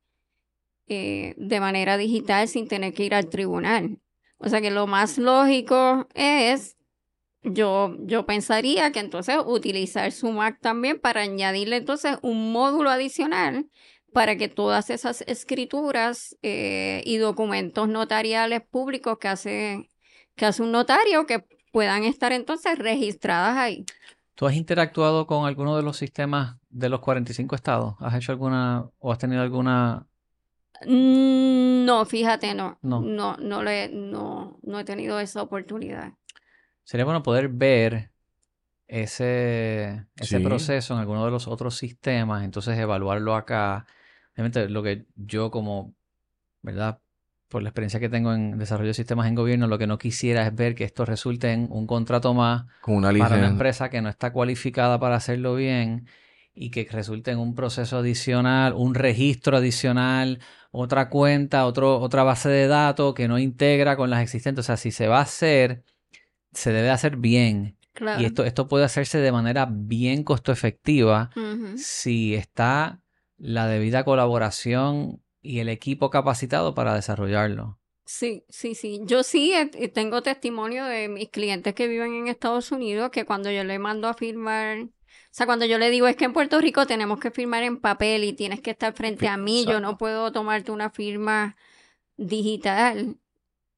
eh, 0.88 1.34
de 1.36 1.60
manera 1.60 1.96
digital 1.96 2.48
sin 2.48 2.66
tener 2.66 2.92
que 2.92 3.04
ir 3.04 3.14
al 3.14 3.28
tribunal. 3.28 4.00
O 4.38 4.48
sea 4.48 4.60
que 4.60 4.72
lo 4.72 4.88
más 4.88 5.16
lógico 5.16 6.08
es 6.14 6.75
yo, 7.46 7.96
yo 8.00 8.26
pensaría 8.26 8.90
que 8.90 9.00
entonces 9.00 9.36
utilizar 9.44 10.10
Sumac 10.10 10.60
también 10.60 11.00
para 11.00 11.22
añadirle 11.22 11.76
entonces 11.76 12.18
un 12.22 12.52
módulo 12.52 12.90
adicional 12.90 13.66
para 14.12 14.36
que 14.36 14.48
todas 14.48 14.90
esas 14.90 15.22
escrituras 15.26 16.36
eh, 16.42 17.02
y 17.04 17.18
documentos 17.18 17.88
notariales 17.88 18.62
públicos 18.62 19.18
que 19.18 19.28
hace, 19.28 19.90
que 20.34 20.46
hace 20.46 20.62
un 20.62 20.72
notario 20.72 21.26
que 21.26 21.44
puedan 21.70 22.04
estar 22.04 22.32
entonces 22.32 22.78
registradas 22.78 23.56
ahí. 23.56 23.84
¿Tú 24.34 24.46
has 24.46 24.54
interactuado 24.54 25.26
con 25.26 25.46
alguno 25.46 25.76
de 25.76 25.82
los 25.82 25.96
sistemas 25.96 26.56
de 26.68 26.88
los 26.88 27.00
45 27.00 27.54
estados? 27.54 27.94
¿Has 28.00 28.14
hecho 28.14 28.32
alguna 28.32 28.88
o 28.98 29.12
has 29.12 29.18
tenido 29.18 29.42
alguna 29.42 30.06
mm, 30.84 31.84
no, 31.84 32.04
fíjate, 32.06 32.54
no. 32.54 32.78
No, 32.82 33.00
no, 33.00 33.36
no, 33.36 33.62
le, 33.62 33.88
no, 33.88 34.58
no 34.62 34.78
he 34.80 34.84
tenido 34.84 35.20
esa 35.20 35.42
oportunidad. 35.42 36.14
Sería 36.86 37.04
bueno 37.04 37.24
poder 37.24 37.48
ver 37.48 38.12
ese, 38.86 40.06
ese 40.14 40.38
proceso 40.38 40.94
en 40.94 41.00
alguno 41.00 41.24
de 41.24 41.32
los 41.32 41.48
otros 41.48 41.76
sistemas, 41.76 42.44
entonces 42.44 42.78
evaluarlo 42.78 43.34
acá. 43.34 43.86
Obviamente 44.34 44.68
lo 44.68 44.84
que 44.84 45.06
yo 45.16 45.50
como, 45.50 45.96
¿verdad? 46.62 47.00
Por 47.48 47.64
la 47.64 47.70
experiencia 47.70 47.98
que 47.98 48.08
tengo 48.08 48.32
en 48.32 48.56
desarrollo 48.56 48.90
de 48.90 48.94
sistemas 48.94 49.26
en 49.26 49.34
gobierno, 49.34 49.66
lo 49.66 49.78
que 49.78 49.88
no 49.88 49.98
quisiera 49.98 50.46
es 50.46 50.54
ver 50.54 50.76
que 50.76 50.84
esto 50.84 51.04
resulte 51.04 51.50
en 51.50 51.66
un 51.70 51.88
contrato 51.88 52.34
más 52.34 52.66
Con 52.82 52.94
una 52.94 53.12
para 53.12 53.36
una 53.36 53.48
empresa 53.48 53.90
que 53.90 54.00
no 54.00 54.08
está 54.08 54.32
cualificada 54.32 55.00
para 55.00 55.16
hacerlo 55.16 55.56
bien 55.56 56.06
y 56.54 56.70
que 56.70 56.86
resulte 56.88 57.32
en 57.32 57.38
un 57.38 57.56
proceso 57.56 57.98
adicional, 57.98 58.74
un 58.74 58.94
registro 58.94 59.56
adicional, 59.56 60.38
otra 60.70 61.08
cuenta, 61.08 61.66
otro, 61.66 61.98
otra 61.98 62.22
base 62.22 62.48
de 62.48 62.68
datos 62.68 63.12
que 63.12 63.26
no 63.26 63.40
integra 63.40 63.96
con 63.96 64.08
las 64.08 64.22
existentes. 64.22 64.64
O 64.64 64.66
sea, 64.66 64.76
si 64.76 64.92
se 64.92 65.08
va 65.08 65.18
a 65.18 65.22
hacer, 65.22 65.82
se 66.56 66.72
debe 66.72 66.90
hacer 66.90 67.16
bien. 67.16 67.76
Y 68.18 68.24
esto, 68.26 68.44
esto 68.44 68.68
puede 68.68 68.84
hacerse 68.84 69.18
de 69.18 69.32
manera 69.32 69.66
bien 69.70 70.22
costo 70.22 70.52
efectiva 70.52 71.30
si 71.76 72.34
está 72.34 73.00
la 73.38 73.66
debida 73.66 74.04
colaboración 74.04 75.22
y 75.40 75.60
el 75.60 75.68
equipo 75.68 76.10
capacitado 76.10 76.74
para 76.74 76.94
desarrollarlo. 76.94 77.78
Sí, 78.04 78.44
sí, 78.48 78.74
sí. 78.74 79.00
Yo 79.04 79.22
sí 79.22 79.52
tengo 79.94 80.22
testimonio 80.22 80.84
de 80.84 81.08
mis 81.08 81.30
clientes 81.30 81.74
que 81.74 81.88
viven 81.88 82.14
en 82.14 82.28
Estados 82.28 82.70
Unidos 82.70 83.10
que 83.10 83.24
cuando 83.24 83.50
yo 83.50 83.64
le 83.64 83.78
mando 83.78 84.08
a 84.08 84.14
firmar, 84.14 84.78
o 84.80 84.90
sea, 85.30 85.46
cuando 85.46 85.64
yo 85.64 85.78
le 85.78 85.90
digo 85.90 86.06
es 86.06 86.16
que 86.16 86.26
en 86.26 86.32
Puerto 86.32 86.60
Rico 86.60 86.86
tenemos 86.86 87.18
que 87.18 87.30
firmar 87.30 87.62
en 87.62 87.78
papel 87.78 88.24
y 88.24 88.32
tienes 88.32 88.60
que 88.60 88.70
estar 88.70 88.92
frente 88.92 89.26
a 89.26 89.36
mí, 89.36 89.64
yo 89.66 89.80
no 89.80 89.96
puedo 89.96 90.30
tomarte 90.32 90.70
una 90.70 90.90
firma 90.90 91.56
digital. 92.16 93.16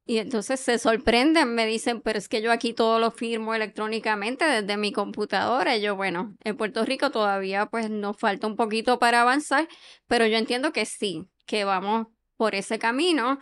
Y 0.09 0.17
entonces 0.17 0.59
se 0.59 0.79
sorprenden, 0.79 1.55
me 1.55 1.67
dicen, 1.67 2.01
pero 2.01 2.19
es 2.19 2.31
que 2.31 2.41
yo 2.41 2.51
aquí 2.51 2.73
todo 2.73 2.99
lo 2.99 3.11
firmo 3.11 3.55
electrónicamente 3.55 4.43
desde 4.47 4.79
mi 4.79 4.91
computadora. 4.91 5.77
Y 5.77 5.83
yo, 5.83 5.97
bueno, 5.97 6.35
en 6.45 6.57
Puerto 6.57 6.87
Rico 6.87 7.11
todavía 7.11 7.67
pues 7.67 7.91
nos 7.91 8.17
falta 8.17 8.47
un 8.47 8.57
poquito 8.57 8.99
para 8.99 9.21
avanzar, 9.21 9.69
pero 10.07 10.27
yo 10.27 10.39
entiendo 10.39 10.73
que 10.73 10.87
sí, 10.87 11.29
que 11.45 11.65
vamos 11.65 12.07
por 12.39 12.55
ese 12.55 12.79
camino. 12.79 13.39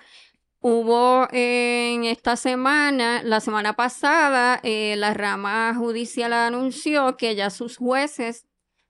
Hubo 0.58 1.28
en 1.30 2.02
esta 2.02 2.34
semana, 2.34 3.22
la 3.22 3.38
semana 3.38 3.74
pasada, 3.74 4.58
eh, 4.64 4.96
la 4.96 5.14
rama 5.14 5.72
judicial 5.72 6.32
anunció 6.32 7.16
que 7.16 7.36
ya 7.36 7.50
sus 7.50 7.76
jueces 7.76 8.44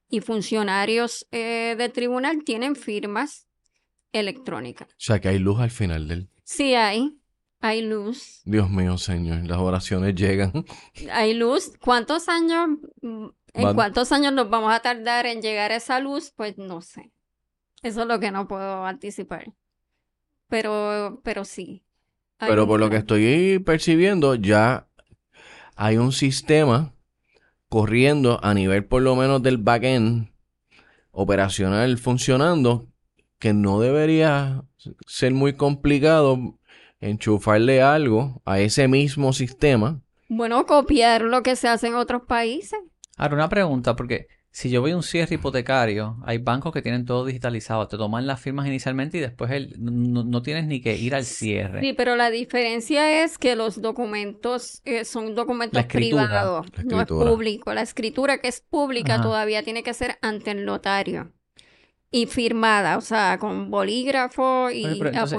y 0.09 0.21
funcionarios 0.21 1.26
eh, 1.30 1.75
del 1.76 1.92
tribunal 1.92 2.42
tienen 2.42 2.75
firmas 2.75 3.49
electrónicas. 4.12 4.88
O 4.88 4.95
sea 4.97 5.21
que 5.21 5.28
hay 5.28 5.38
luz 5.38 5.61
al 5.61 5.71
final 5.71 6.09
del... 6.09 6.30
Sí 6.42 6.75
hay. 6.75 7.18
Hay 7.66 7.82
luz. 7.82 8.42
Dios 8.44 8.70
mío, 8.70 8.96
Señor, 8.96 9.44
las 9.44 9.58
oraciones 9.58 10.14
llegan. 10.14 10.64
Hay 11.12 11.35
luz. 11.35 11.73
¿Cuántos 11.80 12.28
años, 12.28 12.78
mm, 13.02 13.26
en 13.54 13.75
cuántos 13.75 14.12
años 14.12 14.32
nos 14.32 14.49
vamos 14.49 14.73
a 14.73 14.78
tardar 14.78 15.26
en 15.26 15.42
llegar 15.42 15.73
a 15.73 15.76
esa 15.76 15.99
luz? 15.99 16.32
Pues 16.37 16.56
no 16.58 16.80
sé. 16.80 17.11
Eso 17.82 18.02
es 18.02 18.06
lo 18.06 18.20
que 18.20 18.30
no 18.30 18.46
puedo 18.46 18.85
anticipar. 18.85 19.52
Pero, 20.49 21.20
pero 21.25 21.44
sí. 21.44 21.82
Pero 22.38 22.68
por 22.68 22.78
lo 22.78 22.88
que 22.88 22.99
estoy 22.99 23.58
percibiendo, 23.58 24.37
ya 24.37 24.87
hay 25.75 25.96
un 25.96 26.12
sistema 26.12 26.94
corriendo 27.68 28.38
a 28.44 28.54
nivel 28.54 28.85
por 28.85 29.02
lo 29.02 29.16
menos 29.16 29.42
del 29.42 29.58
backend 29.58 30.30
operacional 31.11 31.99
funcionando 31.99 32.87
que 33.40 33.52
no 33.52 33.80
debería 33.80 34.62
ser 35.06 35.35
muy 35.35 35.54
complicado 35.54 36.55
enchufarle 37.00 37.82
algo 37.82 38.42
a 38.44 38.60
ese 38.60 38.88
mismo 38.88 39.32
sistema. 39.32 40.00
Bueno, 40.28 40.66
copiar 40.66 41.22
lo 41.22 41.42
que 41.42 41.56
se 41.56 41.68
hace 41.68 41.88
en 41.88 41.94
otros 41.94 42.22
países. 42.22 42.78
Ahora, 43.16 43.34
una 43.34 43.48
pregunta, 43.48 43.96
porque 43.96 44.26
si 44.50 44.70
yo 44.70 44.80
voy 44.80 44.92
a 44.92 44.96
un 44.96 45.02
cierre 45.02 45.34
hipotecario, 45.34 46.16
hay 46.24 46.38
bancos 46.38 46.72
que 46.72 46.80
tienen 46.80 47.04
todo 47.04 47.26
digitalizado, 47.26 47.86
te 47.88 47.98
toman 47.98 48.26
las 48.26 48.40
firmas 48.40 48.66
inicialmente 48.66 49.18
y 49.18 49.20
después 49.20 49.50
el, 49.50 49.74
no, 49.78 50.40
tienes 50.40 50.66
ni 50.66 50.80
que 50.80 50.96
ir 50.96 51.14
al 51.14 51.24
cierre. 51.24 51.80
Sí, 51.80 51.92
pero 51.92 52.16
la 52.16 52.30
diferencia 52.30 53.22
es 53.22 53.36
que 53.36 53.54
los 53.54 53.82
documentos 53.82 54.80
eh, 54.86 55.04
son 55.04 55.34
documentos 55.34 55.84
privados, 55.84 56.66
no 56.84 57.02
es 57.02 57.06
público. 57.06 57.74
La 57.74 57.82
escritura 57.82 58.38
que 58.38 58.48
es 58.48 58.62
pública 58.62 59.20
todavía 59.20 59.62
tiene 59.62 59.82
que 59.82 59.92
ser 59.92 60.16
ante 60.22 60.52
el 60.52 60.64
notario 60.64 61.36
y 62.16 62.25
firmada, 62.26 62.96
o 62.96 63.02
sea, 63.02 63.38
con 63.38 63.70
bolígrafo 63.70 64.70
y 64.70 64.87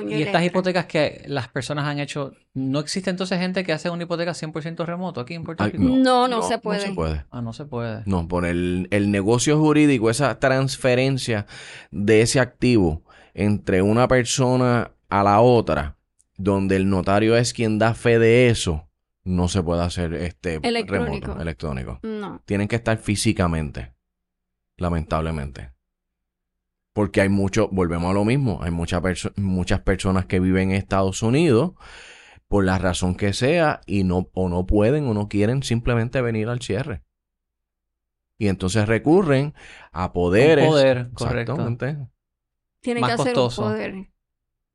Y 0.08 0.22
estas 0.22 0.44
hipotecas 0.44 0.86
que 0.86 1.24
las 1.26 1.48
personas 1.48 1.86
han 1.86 2.00
hecho, 2.00 2.34
¿no 2.54 2.80
existe 2.80 3.10
entonces 3.10 3.40
gente 3.40 3.64
que 3.64 3.74
hace 3.74 3.90
una 3.90 4.04
hipoteca 4.04 4.32
100% 4.34 4.86
remoto 4.86 5.20
aquí 5.20 5.34
en 5.34 5.44
Puerto 5.44 5.66
Rico? 5.66 5.80
No, 5.80 6.28
no, 6.28 6.44
se 6.44 6.60
puede. 6.60 6.82
No 6.82 6.86
se 6.86 6.94
puede. 6.94 7.26
Ah, 7.32 7.42
no 7.42 7.54
se 7.54 7.66
puede. 7.66 8.04
No, 8.06 8.28
por 8.28 8.46
el, 8.46 8.88
el 8.92 9.10
negocio 9.10 9.58
jurídico, 9.58 10.12
esa 10.12 10.40
transferencia 10.40 11.48
de 11.90 12.22
ese 12.22 12.40
activo 12.40 13.02
entre 13.34 13.82
una 13.82 14.08
persona 14.08 14.92
a 15.10 15.24
la 15.24 15.42
otra, 15.42 15.98
donde 16.36 16.76
el 16.76 16.90
notario 16.90 17.36
es 17.36 17.54
quien 17.54 17.80
da 17.80 17.96
fe 17.96 18.20
de 18.20 18.50
eso, 18.50 18.88
no 19.24 19.48
se 19.48 19.64
puede 19.64 19.82
hacer 19.82 20.14
este 20.14 20.60
electrónico. 20.62 21.28
remoto, 21.28 21.42
electrónico. 21.42 22.00
No. 22.04 22.40
Tienen 22.46 22.68
que 22.68 22.76
estar 22.76 23.00
físicamente, 23.00 23.96
lamentablemente. 24.78 25.77
Porque 26.98 27.22
hay 27.22 27.30
mucho, 27.30 27.70
volvemos 27.72 28.10
a 28.10 28.14
lo 28.16 28.26
mismo, 28.26 28.58
hay 28.64 28.72
muchas 28.72 29.04
muchas 29.36 29.82
personas 29.82 30.26
que 30.26 30.40
viven 30.40 30.72
en 30.72 30.78
Estados 30.78 31.22
Unidos 31.22 31.74
por 32.48 32.66
la 32.66 32.80
razón 32.80 33.14
que 33.14 33.34
sea 33.34 33.82
y 33.86 34.04
no 34.04 34.32
o 34.34 34.50
no 34.50 34.66
pueden 34.66 35.06
o 35.06 35.14
no 35.14 35.30
quieren 35.30 35.62
simplemente 35.62 36.24
venir 36.24 36.50
al 36.50 36.60
cierre. 36.60 37.04
Y 38.40 38.48
entonces 38.48 38.88
recurren 38.88 39.54
a 39.92 40.12
poderes. 40.12 40.66
Un 40.66 40.72
poder, 40.72 41.10
correcto. 41.14 41.78
Tiene 42.82 43.02
que 43.04 43.12
hacer 43.12 43.38
un 43.38 43.52
poder. 43.56 44.10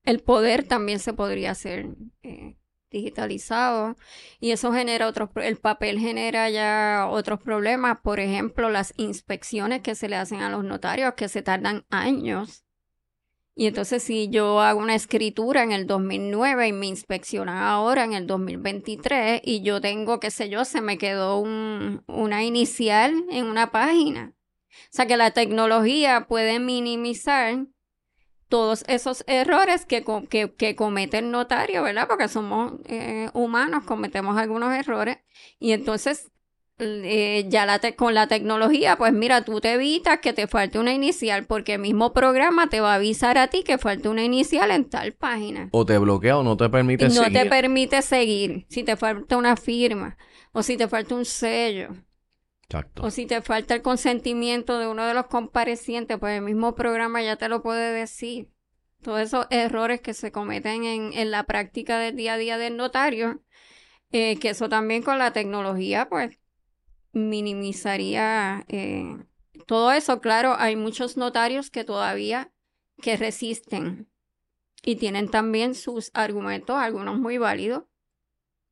El 0.05 0.21
poder 0.21 0.63
también 0.63 1.01
se 1.01 1.15
podría 1.15 1.51
hacer 1.51 1.89
eh, 2.23 2.57
digitalizado 2.93 3.97
y 4.41 4.53
eso 4.53 4.73
genera 4.73 5.09
otros, 5.09 5.31
el 5.37 5.57
papel 5.57 5.99
genera 5.99 6.51
ya 6.51 7.09
otros 7.11 7.41
problemas, 7.41 7.99
por 8.03 8.21
ejemplo, 8.21 8.71
las 8.71 8.95
inspecciones 8.97 9.83
que 9.83 9.95
se 9.95 10.09
le 10.09 10.17
hacen 10.17 10.41
a 10.41 10.51
los 10.51 10.65
notarios 10.65 11.15
que 11.15 11.29
se 11.29 11.43
tardan 11.43 11.85
años. 11.91 12.65
Y 13.55 13.67
entonces 13.67 14.03
si 14.03 14.31
yo 14.31 14.61
hago 14.61 14.81
una 14.81 14.95
escritura 14.95 15.63
en 15.63 15.73
el 15.73 15.87
2009 15.87 16.69
y 16.69 16.73
me 16.73 16.87
inspeccionan 16.87 17.59
ahora 17.59 18.05
en 18.05 18.15
el 18.15 18.27
2023 18.27 19.43
y 19.45 19.63
yo 19.63 19.81
tengo, 19.81 20.21
qué 20.21 20.31
sé 20.31 20.49
yo, 20.49 20.65
se 20.65 20.81
me 20.81 20.97
quedó 20.97 21.39
un, 21.39 22.03
una 22.07 22.45
inicial 22.45 23.25
en 23.31 23.47
una 23.47 23.71
página. 23.71 24.33
O 24.71 24.89
sea 24.91 25.07
que 25.07 25.19
la 25.19 25.33
tecnología 25.33 26.27
puede 26.29 26.61
minimizar 26.61 27.67
todos 28.53 28.85
esos 28.87 29.25
errores 29.29 29.87
que, 29.87 30.05
que, 30.29 30.77
comete 30.77 31.17
el 31.17 31.31
notario, 31.31 31.83
¿verdad? 31.83 32.07
Porque 32.07 32.29
somos 32.29 32.75
eh, 32.85 33.31
humanos, 33.33 33.85
cometemos 33.85 34.37
algunos 34.37 34.75
errores. 34.75 35.21
Y 35.59 35.73
entonces, 35.73 36.31
eh, 36.79 37.47
ya 37.49 37.65
la 37.65 37.81
con 37.97 38.13
la 38.13 38.27
tecnología, 38.27 38.97
pues 38.97 39.15
mira, 39.15 39.43
tú 39.47 39.63
te 39.63 39.73
evitas 39.73 40.19
que 40.19 40.35
te 40.35 40.47
falte 40.49 40.79
una 40.79 40.93
inicial, 40.93 41.47
porque 41.47 41.77
el 41.77 41.81
mismo 41.81 42.13
programa 42.13 42.67
te 42.67 42.83
va 42.83 42.93
a 42.93 42.97
avisar 42.97 43.39
a 43.39 43.49
ti 43.49 43.63
que 43.63 43.79
falte 43.79 44.11
una 44.11 44.23
inicial 44.23 44.71
en 44.71 44.85
tal 44.85 45.13
página. 45.13 45.71
O 45.73 45.87
te 45.87 45.97
bloquea 45.97 46.37
o 46.37 46.43
no 46.43 46.59
te 46.59 46.69
permite 46.69 47.09
seguir. 47.09 47.33
No 47.33 47.41
te 47.41 47.49
permite 47.49 48.03
seguir 48.03 48.67
si 48.69 48.83
te 48.83 48.97
falta 48.97 49.39
una 49.39 49.57
firma 49.57 50.19
o 50.53 50.63
si 50.63 50.77
te 50.77 50.89
falta 50.89 51.15
un 51.15 51.25
sello. 51.25 51.89
O 53.01 53.11
si 53.11 53.27
te 53.27 53.43
falta 53.43 53.75
el 53.75 53.83
consentimiento 53.83 54.79
de 54.79 54.87
uno 54.87 55.07
de 55.07 55.15
los 55.15 55.27
comparecientes, 55.27 56.19
pues 56.19 56.37
el 56.37 56.43
mismo 56.43 56.75
programa 56.75 57.23
ya 57.23 57.37
te 57.37 57.49
lo 57.49 57.63
puede 57.63 57.93
decir. 57.93 58.51
Todos 59.03 59.21
esos 59.21 59.47
errores 59.51 60.01
que 60.01 60.15
se 60.15 60.31
cometen 60.31 60.85
en, 60.85 61.31
la 61.31 61.45
práctica 61.45 61.99
del 61.99 62.17
día 62.17 62.35
a 62.35 62.39
día 62.39 62.57
del 62.57 62.77
notario, 62.77 63.43
eh, 64.13 64.39
que 64.39 64.51
eso 64.51 64.69
también 64.69 65.03
con 65.03 65.19
la 65.19 65.33
tecnología, 65.33 66.09
pues 66.09 66.39
minimizaría 67.13 68.65
eh, 68.69 69.17
todo 69.67 69.93
eso. 69.93 70.21
Claro, 70.21 70.55
hay 70.57 70.77
muchos 70.77 71.17
notarios 71.17 71.69
que 71.69 71.85
todavía 71.85 72.53
que 73.01 73.17
resisten 73.17 74.09
y 74.85 74.97
tienen 74.97 75.29
también 75.29 75.75
sus 75.75 76.11
argumentos, 76.15 76.77
algunos 76.77 77.19
muy 77.19 77.39
válidos. 77.39 77.85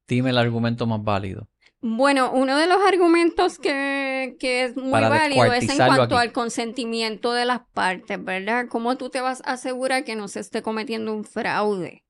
Dime 0.06 0.30
el 0.30 0.38
argumento 0.38 0.86
más 0.86 1.02
válido. 1.02 1.49
Bueno, 1.82 2.30
uno 2.32 2.58
de 2.58 2.66
los 2.66 2.78
argumentos 2.82 3.58
que, 3.58 4.36
que 4.38 4.64
es 4.64 4.76
muy 4.76 5.00
válido 5.00 5.50
es 5.52 5.68
en 5.68 5.78
cuanto 5.78 6.18
al 6.18 6.30
consentimiento 6.30 7.32
de 7.32 7.46
las 7.46 7.60
partes, 7.72 8.22
¿verdad? 8.22 8.66
¿Cómo 8.68 8.98
tú 8.98 9.08
te 9.08 9.22
vas 9.22 9.40
a 9.46 9.52
asegurar 9.52 10.04
que 10.04 10.14
no 10.14 10.28
se 10.28 10.40
esté 10.40 10.60
cometiendo 10.60 11.14
un 11.14 11.24
fraude? 11.24 12.04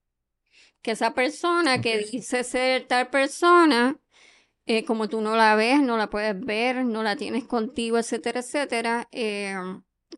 Que 0.82 0.92
esa 0.92 1.14
persona 1.14 1.80
que 1.80 1.98
dice 1.98 2.42
ser 2.42 2.88
tal 2.88 3.10
persona, 3.10 3.96
eh, 4.66 4.84
como 4.84 5.08
tú 5.08 5.20
no 5.20 5.36
la 5.36 5.54
ves, 5.54 5.80
no 5.80 5.96
la 5.96 6.10
puedes 6.10 6.38
ver, 6.40 6.84
no 6.84 7.04
la 7.04 7.14
tienes 7.14 7.44
contigo, 7.44 7.96
etcétera, 7.96 8.40
etcétera, 8.40 9.08
eh, 9.12 9.54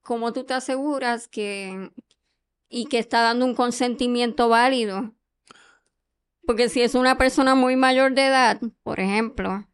¿cómo 0.02 0.32
tú 0.32 0.44
te 0.44 0.54
aseguras 0.54 1.28
que 1.28 1.90
y 2.70 2.86
que 2.86 2.98
está 2.98 3.20
dando 3.20 3.44
un 3.44 3.54
consentimiento 3.54 4.48
válido 4.48 5.12
porque 6.46 6.68
si 6.68 6.82
es 6.82 6.94
una 6.94 7.18
persona 7.18 7.54
muy 7.54 7.76
mayor 7.76 8.14
de 8.14 8.26
edad, 8.26 8.60
por 8.82 9.00
ejemplo, 9.00 9.66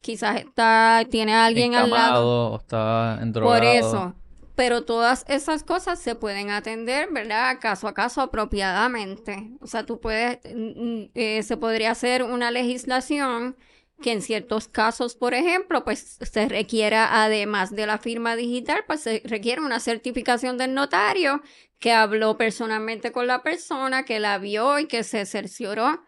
quizás 0.00 0.40
está, 0.40 1.04
tiene 1.10 1.34
a 1.34 1.46
alguien 1.46 1.74
al 1.74 1.90
lado. 1.90 2.58
está 2.60 3.20
Por 3.42 3.64
eso. 3.64 4.14
Pero 4.54 4.84
todas 4.84 5.24
esas 5.28 5.62
cosas 5.62 5.98
se 5.98 6.14
pueden 6.14 6.50
atender, 6.50 7.08
¿verdad? 7.10 7.56
Caso 7.60 7.88
a 7.88 7.94
caso 7.94 8.20
apropiadamente. 8.20 9.52
O 9.60 9.66
sea, 9.66 9.86
tú 9.86 10.00
puedes, 10.00 10.38
eh, 10.44 11.42
se 11.42 11.56
podría 11.56 11.92
hacer 11.92 12.22
una 12.22 12.50
legislación 12.50 13.56
que 14.02 14.12
en 14.12 14.22
ciertos 14.22 14.68
casos, 14.68 15.14
por 15.14 15.34
ejemplo, 15.34 15.84
pues 15.84 16.18
se 16.20 16.48
requiera, 16.48 17.22
además 17.22 17.70
de 17.74 17.86
la 17.86 17.98
firma 17.98 18.36
digital, 18.36 18.84
pues 18.86 19.00
se 19.00 19.22
requiere 19.24 19.62
una 19.62 19.80
certificación 19.80 20.58
del 20.58 20.74
notario 20.74 21.42
que 21.78 21.92
habló 21.92 22.36
personalmente 22.36 23.12
con 23.12 23.26
la 23.26 23.42
persona, 23.42 24.04
que 24.04 24.20
la 24.20 24.38
vio 24.38 24.78
y 24.78 24.86
que 24.86 25.04
se 25.04 25.24
cercioró 25.24 26.02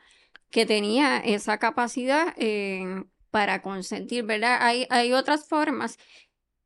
que 0.52 0.66
tenía 0.66 1.18
esa 1.18 1.58
capacidad 1.58 2.34
eh, 2.36 3.04
para 3.30 3.62
consentir, 3.62 4.24
¿verdad? 4.24 4.58
Hay, 4.60 4.86
hay 4.90 5.12
otras 5.14 5.48
formas. 5.48 5.98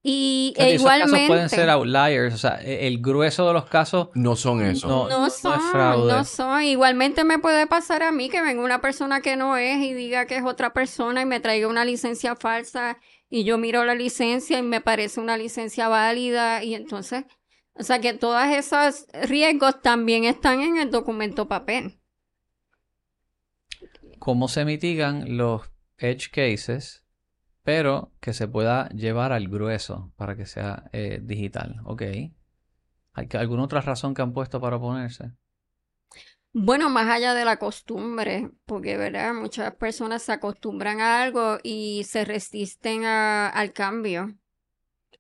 Y 0.03 0.55
e 0.57 0.75
esos 0.75 0.83
igualmente. 0.83 1.13
casos 1.15 1.27
pueden 1.29 1.49
ser 1.49 1.71
outliers, 1.71 2.35
o 2.35 2.39
sea, 2.39 2.61
e, 2.63 2.87
el 2.87 3.01
grueso 3.01 3.47
de 3.47 3.55
los 3.55 3.67
casos. 3.67 4.09
No 4.15 4.37
son 4.37 4.63
eso. 4.63 4.87
No, 4.89 5.09
No, 5.09 5.21
no 5.21 5.27
es 5.27 5.35
son, 5.37 5.61
fraude. 5.71 6.13
no 6.13 6.25
son. 6.25 6.63
Igualmente 6.63 7.25
me 7.25 7.39
puede 7.39 7.67
pasar 7.67 8.03
a 8.03 8.13
mí 8.13 8.29
que 8.29 8.43
venga 8.43 8.63
una 8.63 8.81
persona 8.81 9.21
que 9.21 9.37
no 9.37 9.57
es 9.57 9.79
y 9.79 9.95
diga 9.95 10.27
que 10.27 10.37
es 10.37 10.45
otra 10.45 10.73
persona 10.73 11.23
y 11.23 11.25
me 11.25 11.41
traiga 11.41 11.67
una 11.69 11.85
licencia 11.85 12.37
falsa 12.37 12.99
y 13.31 13.45
yo 13.45 13.59
miro 13.59 13.85
la 13.85 13.95
licencia 13.95 14.59
y 14.59 14.63
me 14.63 14.81
parece 14.81 15.21
una 15.21 15.37
licencia 15.37 15.89
válida 15.89 16.63
y 16.63 16.75
entonces, 16.75 17.25
o 17.75 17.83
sea 17.83 18.01
que 18.01 18.15
todos 18.15 18.45
esos 18.47 19.07
riesgos 19.29 19.81
también 19.83 20.25
están 20.25 20.61
en 20.61 20.77
el 20.77 20.91
documento 20.91 21.49
papel. 21.49 22.01
Cómo 24.19 24.49
se 24.49 24.65
mitigan 24.65 25.37
los 25.37 25.71
edge 25.99 26.31
cases, 26.31 27.05
pero 27.63 28.13
que 28.21 28.33
se 28.33 28.49
pueda 28.49 28.89
llevar 28.91 29.33
al 29.33 29.49
grueso 29.49 30.13
para 30.17 30.37
que 30.37 30.47
sea 30.47 30.85
eh, 30.93 31.21
digital. 31.23 31.81
Ok. 31.85 32.03
¿Hay 33.13 33.29
alguna 33.33 33.65
otra 33.65 33.81
razón 33.81 34.15
que 34.15 34.23
han 34.23 34.33
puesto 34.33 34.61
para 34.61 34.77
oponerse? 34.77 35.33
Bueno, 36.53 36.89
más 36.89 37.09
allá 37.09 37.35
de 37.35 37.45
la 37.45 37.59
costumbre, 37.59 38.51
porque, 38.65 38.97
¿verdad? 38.97 39.35
Muchas 39.35 39.75
personas 39.75 40.23
se 40.23 40.33
acostumbran 40.33 41.01
a 41.01 41.23
algo 41.23 41.59
y 41.63 42.05
se 42.05 42.25
resisten 42.25 43.05
al 43.05 43.73
cambio, 43.75 44.35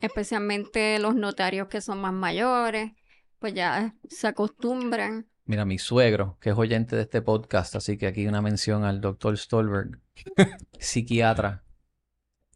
especialmente 0.01 0.99
los 0.99 1.15
notarios 1.15 1.69
que 1.69 1.83
son 1.83 2.01
más 2.01 2.15
mayores, 2.15 2.93
pues 3.39 3.53
ya 3.53 3.95
se 4.09 4.29
acostumbran. 4.29 5.29
Mira, 5.47 5.65
mi 5.65 5.79
suegro, 5.79 6.37
que 6.41 6.51
es 6.51 6.57
oyente 6.59 6.97
de 6.97 7.03
este 7.03 7.23
podcast, 7.23 7.77
así 7.77 7.97
que 7.97 8.09
aquí 8.09 8.27
una 8.27 8.43
mención 8.43 8.85
al 8.85 9.01
doctor 9.01 9.39
Stolberg, 9.39 10.01
psiquiatra. 10.79 11.63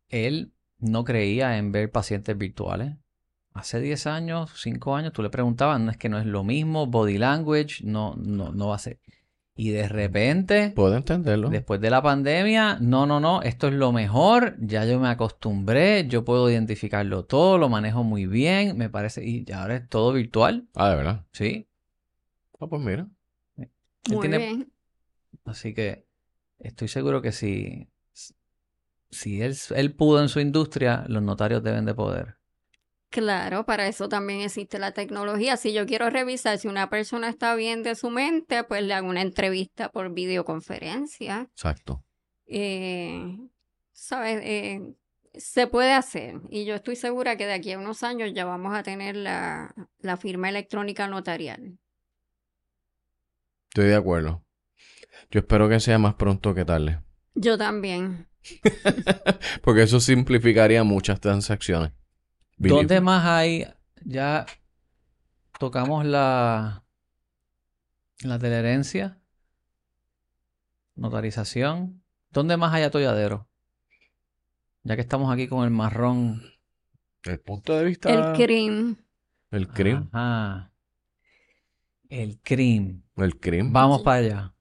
Él 0.09 0.53
no 0.79 1.05
creía 1.05 1.57
en 1.57 1.71
ver 1.73 1.91
pacientes 1.91 2.37
virtuales. 2.37 2.97
Hace 3.53 3.81
10 3.81 4.07
años, 4.07 4.51
5 4.57 4.97
años, 4.97 5.13
tú 5.13 5.23
le 5.23 5.31
preguntabas, 5.31 5.81
no 5.81 5.91
es 5.91 5.97
que 5.97 6.09
no 6.09 6.19
es 6.19 6.27
lo 6.27 6.43
mismo, 6.45 6.87
body 6.87 7.19
language, 7.19 7.85
no, 7.85 8.15
no, 8.17 8.53
no 8.53 8.69
va 8.69 8.77
a 8.77 8.79
ser. 8.79 8.99
Y 9.55 9.71
de 9.71 9.89
repente, 9.89 10.71
Puedo 10.75 10.97
entenderlo. 10.97 11.51
después 11.51 11.81
de 11.81 11.91
la 11.91 12.01
pandemia, 12.03 12.79
no, 12.81 13.07
no, 13.07 13.21
no, 13.21 13.43
esto 13.43 13.69
es 13.69 13.75
lo 13.75 13.93
mejor, 13.93 14.57
ya 14.61 14.85
yo 14.85 14.99
me 14.99 15.09
acostumbré, 15.09 16.07
yo 16.09 16.25
puedo 16.25 16.49
identificarlo 16.51 17.25
todo, 17.25 17.59
lo 17.59 17.69
manejo 17.69 18.03
muy 18.03 18.27
bien, 18.27 18.77
me 18.79 18.89
parece, 18.89 19.25
y 19.29 19.45
ahora 19.53 19.77
es 19.77 19.89
todo 19.89 20.13
virtual, 20.13 20.67
Ah, 20.75 20.91
de 20.91 20.97
verdad. 20.97 21.27
¿sí? 21.33 21.69
Ah, 22.61 22.67
pues 22.69 22.83
mira. 22.83 23.09
Él 23.57 23.69
Muy 24.11 24.21
tiene- 24.21 24.39
bien. 24.39 24.73
Así 25.45 25.75
que 25.75 26.07
estoy 26.59 26.89
seguro 26.89 27.23
que 27.23 27.33
si, 27.33 27.89
si 29.11 29.41
él, 29.43 29.57
él 29.75 29.95
pudo 29.95 30.21
en 30.21 30.29
su 30.29 30.41
industria, 30.41 31.05
los 31.09 31.23
notarios 31.23 31.63
deben 31.63 31.85
de 31.87 31.95
poder. 31.95 32.37
Claro, 33.09 33.65
para 33.67 33.89
eso 33.89 34.09
también 34.09 34.41
existe 34.43 34.79
la 34.79 34.93
tecnología. 34.93 35.57
Si 35.57 35.73
yo 35.73 35.85
quiero 35.85 36.11
revisar 36.11 36.59
si 36.59 36.69
una 36.69 36.89
persona 36.91 37.29
está 37.29 37.57
bien 37.57 37.83
de 37.83 37.97
su 37.97 38.09
mente, 38.09 38.63
pues 38.63 38.85
le 38.85 38.95
hago 38.95 39.09
una 39.09 39.23
entrevista 39.23 39.89
por 39.89 40.13
videoconferencia. 40.13 41.49
Exacto. 41.51 42.05
Eh, 42.47 43.37
¿sabes? 43.93 44.41
Eh, 44.45 44.95
se 45.35 45.67
puede 45.67 45.93
hacer. 45.93 46.41
Y 46.51 46.65
yo 46.67 46.77
estoy 46.77 46.95
segura 46.95 47.37
que 47.37 47.47
de 47.47 47.55
aquí 47.55 47.73
a 47.73 47.79
unos 47.81 48.05
años 48.05 48.33
ya 48.33 48.45
vamos 48.45 48.75
a 48.77 48.85
tener 48.85 49.17
la, 49.17 49.75
la 49.99 50.17
firma 50.17 50.49
electrónica 50.49 51.09
notarial. 51.09 51.79
Estoy 53.71 53.87
de 53.87 53.95
acuerdo. 53.95 54.45
Yo 55.31 55.41
espero 55.41 55.69
que 55.69 55.79
sea 55.79 55.97
más 55.97 56.15
pronto 56.15 56.55
que 56.55 56.65
tarde. 56.65 57.01
Yo 57.35 57.57
también. 57.57 58.29
Porque 59.63 59.83
eso 59.85 60.01
simplificaría 60.01 60.83
muchas 60.83 61.21
transacciones. 61.21 61.93
Believe 62.57 62.81
¿Dónde 62.81 63.01
más 63.01 63.25
hay? 63.25 63.67
Ya 64.05 64.45
tocamos 65.61 66.05
la, 66.05 66.83
la 68.23 68.39
teleherencia, 68.41 69.21
notarización. 70.97 72.03
¿Dónde 72.31 72.57
más 72.57 72.75
hay 72.75 72.83
atolladero? 72.83 73.49
Ya 74.83 74.97
que 74.97 75.03
estamos 75.03 75.33
aquí 75.33 75.47
con 75.47 75.65
el 75.65 75.71
marrón. 75.71 76.43
El 77.23 77.39
punto 77.39 77.77
de 77.77 77.85
vista. 77.85 78.11
El 78.11 78.37
CRIM. 78.37 78.97
El 79.53 79.69
crimen. 79.69 80.09
Ajá. 80.13 80.70
El 82.11 82.39
crimen. 82.43 83.03
El 83.17 83.39
crimen. 83.39 83.73
Vamos 83.73 84.03
para 84.03 84.17
allá. 84.19 84.55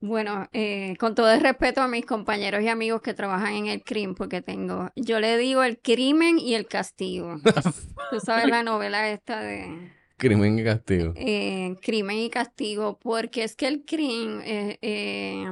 Bueno, 0.00 0.48
eh, 0.52 0.96
con 0.98 1.14
todo 1.14 1.30
el 1.32 1.40
respeto 1.40 1.80
a 1.80 1.86
mis 1.88 2.04
compañeros 2.04 2.62
y 2.62 2.68
amigos 2.68 3.02
que 3.02 3.14
trabajan 3.14 3.54
en 3.54 3.66
el 3.68 3.82
CRIM, 3.84 4.14
porque 4.16 4.42
tengo, 4.42 4.90
yo 4.96 5.20
le 5.20 5.38
digo 5.38 5.62
el 5.62 5.78
crimen 5.78 6.38
y 6.40 6.54
el 6.54 6.66
castigo. 6.66 7.36
Tú 8.10 8.18
sabes 8.20 8.48
la 8.48 8.62
novela 8.64 9.08
esta 9.10 9.40
de 9.40 9.92
Crimen 10.16 10.58
y 10.58 10.64
castigo. 10.64 11.12
eh, 11.16 11.76
crimen 11.82 12.18
y 12.18 12.30
castigo, 12.30 12.98
porque 13.00 13.44
es 13.44 13.54
que 13.56 13.68
el 13.68 13.84
crimen 13.84 14.42
eh, 14.44 14.78
eh, 14.82 15.46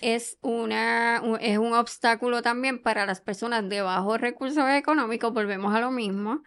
es 0.00 0.38
una 0.40 1.20
un- 1.24 1.38
es 1.40 1.58
un 1.58 1.72
obstáculo 1.74 2.42
también 2.42 2.80
para 2.80 3.06
las 3.06 3.20
personas 3.20 3.68
de 3.68 3.82
bajos 3.82 4.20
recursos 4.20 4.64
económicos, 4.70 5.32
volvemos 5.32 5.74
a 5.74 5.80
lo 5.80 5.90
mismo, 5.90 6.42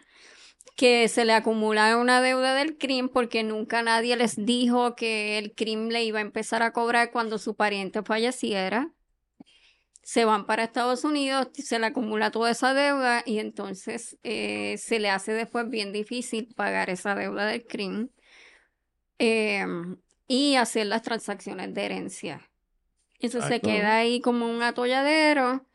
que 0.76 1.08
se 1.08 1.26
le 1.26 1.34
acumula 1.34 1.98
una 1.98 2.22
deuda 2.22 2.56
del 2.56 2.78
crimen 2.78 3.10
porque 3.10 3.44
nunca 3.44 3.84
nadie 3.84 4.16
les 4.16 4.44
dijo 4.44 4.96
que 4.96 5.38
el 5.38 5.54
crimen 5.54 5.90
le 5.90 6.04
iba 6.04 6.20
a 6.20 6.24
empezar 6.24 6.64
a 6.64 6.74
cobrar 6.74 7.12
cuando 7.12 7.38
su 7.38 7.56
pariente 7.56 8.02
falleciera. 8.02 8.92
Se 10.02 10.26
van 10.26 10.46
para 10.46 10.64
Estados 10.64 11.04
Unidos, 11.06 11.50
se 11.54 11.80
le 11.80 11.86
acumula 11.86 12.32
toda 12.32 12.52
esa 12.52 12.74
deuda 12.74 13.24
y 13.26 13.40
entonces 13.40 14.18
eh, 14.24 14.78
se 14.78 15.00
le 15.00 15.10
hace 15.10 15.32
después 15.32 15.70
bien 15.70 15.94
difícil 15.94 16.54
pagar 16.56 16.90
esa 16.90 17.16
deuda 17.16 17.46
del 17.46 17.66
crimen 17.66 18.12
eh, 19.20 19.66
y 20.28 20.56
hacer 20.56 20.88
las 20.88 21.04
transacciones 21.04 21.74
de 21.74 21.86
herencia. 21.86 22.50
Eso 23.20 23.42
se 23.42 23.62
queda 23.62 23.98
ahí 23.98 24.20
como 24.20 24.52
un 24.52 24.62
atolladero. 24.64 25.66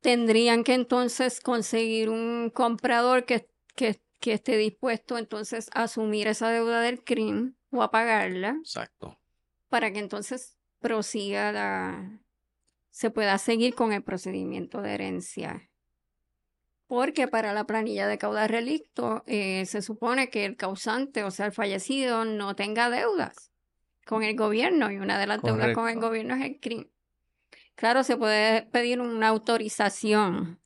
Tendrían 0.00 0.64
que 0.64 0.72
entonces 0.72 1.40
conseguir 1.40 2.08
un 2.08 2.48
comprador 2.48 3.26
que, 3.26 3.46
que, 3.76 4.00
que 4.24 4.32
esté 4.32 4.56
dispuesto 4.56 5.18
entonces 5.18 5.68
a 5.74 5.82
asumir 5.82 6.28
esa 6.28 6.48
deuda 6.48 6.80
del 6.80 7.04
crimen 7.04 7.58
o 7.70 7.82
a 7.82 7.90
pagarla 7.90 8.56
Exacto. 8.58 9.20
para 9.68 9.92
que 9.92 9.98
entonces 9.98 10.56
prosiga 10.78 11.52
la, 11.52 12.22
se 12.88 13.10
pueda 13.10 13.36
seguir 13.36 13.74
con 13.74 13.92
el 13.92 14.02
procedimiento 14.02 14.80
de 14.80 14.94
herencia. 14.94 15.70
Porque 16.86 17.28
para 17.28 17.52
la 17.52 17.66
planilla 17.66 18.06
de 18.06 18.16
caudal 18.16 18.48
relicto 18.48 19.24
eh, 19.26 19.66
se 19.66 19.82
supone 19.82 20.30
que 20.30 20.46
el 20.46 20.56
causante, 20.56 21.22
o 21.22 21.30
sea, 21.30 21.44
el 21.44 21.52
fallecido, 21.52 22.24
no 22.24 22.56
tenga 22.56 22.88
deudas 22.88 23.52
con 24.06 24.22
el 24.22 24.34
gobierno 24.36 24.90
y 24.90 24.96
una 24.96 25.18
de 25.18 25.26
las 25.26 25.42
deudas 25.42 25.74
con 25.74 25.86
el 25.86 26.00
gobierno 26.00 26.34
es 26.34 26.44
el 26.46 26.60
crimen. 26.60 26.90
Claro, 27.74 28.04
se 28.04 28.16
puede 28.16 28.62
pedir 28.62 29.02
una 29.02 29.28
autorización 29.28 30.63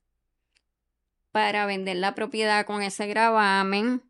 para 1.39 1.67
vender 1.67 1.97
la 1.99 2.17
propiedad 2.17 2.67
con 2.67 2.83
ese 2.83 3.07
gravamen, 3.07 4.03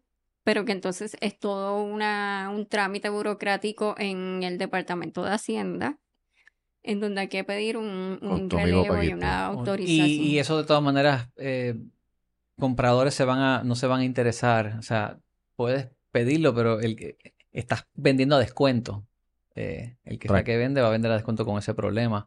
pero 0.45 0.65
que 0.65 0.73
entonces 0.73 1.15
es 1.21 1.39
todo 1.39 1.83
una, 1.83 2.51
un 2.51 2.65
trámite 2.65 3.11
burocrático 3.11 3.95
en 3.99 4.43
el 4.43 4.57
Departamento 4.57 5.23
de 5.23 5.33
Hacienda, 5.33 5.99
en 6.83 7.01
donde 7.01 7.21
hay 7.21 7.29
que 7.29 7.45
pedir 7.45 7.77
un, 7.77 8.19
un 8.23 8.49
relevo 8.49 9.03
y 9.03 9.13
una 9.13 9.45
autorización. 9.45 10.09
Y, 10.09 10.13
y 10.23 10.39
eso 10.39 10.57
de 10.57 10.65
todas 10.65 10.83
maneras, 10.83 11.29
eh, 11.37 11.75
compradores 12.59 13.13
se 13.13 13.27
van 13.27 13.41
a, 13.41 13.63
no 13.63 13.75
se 13.75 13.87
van 13.87 14.01
a 14.01 14.05
interesar. 14.07 14.77
O 14.79 14.83
sea, 14.83 15.19
puedes 15.55 15.91
pedirlo, 16.11 16.55
pero 16.55 16.81
el 16.81 16.97
que 16.97 17.19
estás 17.53 17.87
vendiendo 17.93 18.37
a 18.37 18.41
descuento. 18.41 19.07
Eh, 19.55 19.99
el 20.05 20.19
que 20.19 20.29
sea 20.29 20.45
que 20.45 20.57
vende 20.57 20.81
va 20.81 20.89
a 20.89 20.93
vender 20.93 21.11
a 21.11 21.17
descuento 21.17 21.45
con 21.45 21.59
ese 21.59 21.75
problema. 21.75 22.27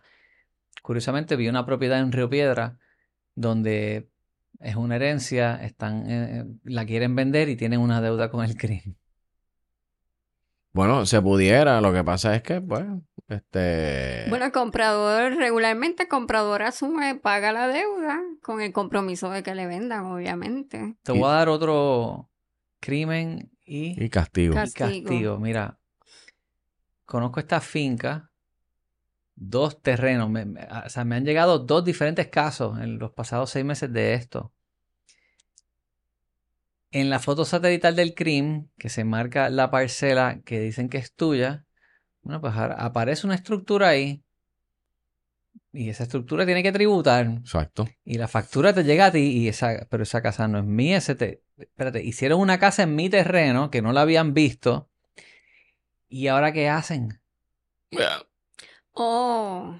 Curiosamente, 0.84 1.36
vi 1.38 1.48
una 1.48 1.66
propiedad 1.66 2.00
en 2.00 2.12
Río 2.12 2.30
Piedra 2.30 2.78
donde 3.34 4.11
es 4.63 4.76
una 4.76 4.95
herencia, 4.95 5.56
están, 5.63 6.06
eh, 6.10 6.45
la 6.63 6.86
quieren 6.86 7.15
vender 7.15 7.50
y 7.50 7.56
tienen 7.56 7.80
una 7.80 8.02
deuda 8.02 8.30
con 8.30 8.43
el 8.45 8.56
crimen. 8.58 8.97
Bueno, 10.74 11.06
se 11.06 11.21
pudiera. 11.21 11.82
Lo 11.82 11.91
que 11.91 12.04
pasa 12.04 12.34
es 12.36 12.43
que, 12.43 12.62
pues, 12.62 12.86
este. 13.28 14.26
Bueno, 14.30 14.45
el 14.45 14.52
comprador, 14.52 15.36
regularmente 15.36 16.04
el 16.04 16.10
comprador 16.10 16.63
asume, 16.63 17.15
paga 17.15 17.52
la 17.52 17.67
deuda 17.67 18.21
con 18.41 18.62
el 18.62 18.71
compromiso 18.71 19.30
de 19.30 19.43
que 19.43 19.54
le 19.54 19.67
vendan, 19.67 20.06
obviamente. 20.06 20.95
Te 21.04 21.12
voy 21.12 21.24
a 21.24 21.34
dar 21.34 21.50
otro 21.50 22.30
crimen 22.80 23.52
y 23.65 24.02
Y 24.02 24.10
castigo. 24.10 24.54
Cas- 24.54 24.69
y 24.69 24.74
castigo. 24.74 25.10
Castigo. 25.10 25.38
Mira, 25.39 25.78
conozco 27.06 27.39
esta 27.41 27.60
finca 27.60 28.31
dos 29.41 29.82
terrenos. 29.82 30.30
o 30.30 30.89
sea, 30.89 31.04
me 31.04 31.15
han 31.15 31.25
llegado 31.25 31.60
dos 31.60 31.84
diferentes 31.84 32.27
casos 32.27 32.80
en 32.80 32.99
los 32.99 33.12
pasados 33.12 33.49
seis 33.49 33.65
meses 33.65 33.91
de 33.91 34.13
esto. 34.13 34.54
En 36.91 37.10
la 37.10 37.19
foto 37.19 37.43
satelital 37.43 37.95
del 37.95 38.13
CRIM, 38.13 38.67
que 38.77 38.89
se 38.89 39.04
marca 39.04 39.49
la 39.49 39.71
parcela 39.71 40.41
que 40.45 40.60
dicen 40.60 40.89
que 40.89 40.97
es 40.97 41.13
tuya, 41.13 41.65
bueno, 42.21 42.39
pues 42.39 42.54
aparece 42.56 43.25
una 43.25 43.36
estructura 43.36 43.89
ahí. 43.89 44.23
Y 45.73 45.89
esa 45.89 46.04
estructura 46.04 46.45
tiene 46.45 46.62
que 46.62 46.71
tributar. 46.71 47.25
Exacto. 47.25 47.88
Y 48.04 48.17
la 48.17 48.27
factura 48.27 48.73
te 48.73 48.84
llega 48.84 49.08
a 49.08 49.12
ti, 49.12 49.19
y 49.19 49.47
esa, 49.47 49.88
pero 49.89 50.04
esa 50.04 50.21
casa 50.21 50.47
no 50.47 50.60
es 50.60 50.65
mía. 50.65 50.97
Ese 50.97 51.15
te, 51.15 51.41
espérate, 51.58 52.04
hicieron 52.04 52.41
una 52.41 52.60
casa 52.60 52.84
en 52.84 52.93
mi 52.93 53.10
terreno 53.10 53.71
que 53.71 53.82
no 53.82 53.93
la 53.93 54.01
habían 54.01 54.34
visto. 54.34 54.89
¿Y 56.10 56.27
ahora 56.27 56.51
qué 56.51 56.69
hacen? 56.69 57.21
Oh. 58.93 59.75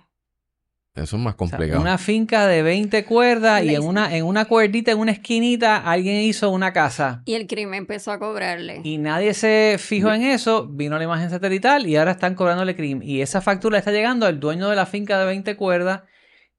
Eso 0.94 1.16
es 1.16 1.22
más 1.22 1.36
complicado. 1.36 1.80
una 1.80 1.98
finca 1.98 2.48
de 2.48 2.64
20 2.64 3.06
cuerdas 3.06 3.64
y 3.64 3.74
en 3.74 3.84
una, 3.84 4.14
en 4.16 4.26
una 4.26 4.44
cuerdita, 4.46 4.92
en 4.92 5.00
una 5.00 5.14
esquinita, 5.14 5.78
alguien 5.78 6.18
hizo 6.18 6.50
una 6.50 6.74
casa. 6.74 7.24
Y 7.26 7.36
el 7.36 7.48
crimen 7.48 7.76
empezó 7.76 8.12
a 8.12 8.20
cobrarle. 8.20 8.82
Y 8.84 8.98
nadie 8.98 9.34
se 9.34 9.78
fijó 9.80 10.12
en 10.12 10.24
eso, 10.24 10.68
vino 10.68 10.98
la 10.98 11.06
imagen 11.06 11.30
satelital 11.30 11.88
y 11.88 11.96
ahora 11.96 12.12
están 12.12 12.36
cobrándole 12.36 12.76
crimen. 12.76 13.08
Y 13.08 13.22
esa 13.22 13.40
factura 13.40 13.78
está 13.78 13.92
llegando 13.92 14.26
al 14.26 14.42
dueño 14.42 14.68
de 14.70 14.76
la 14.76 14.86
finca 14.86 15.18
de 15.18 15.26
20 15.28 15.56
cuerdas 15.56 16.02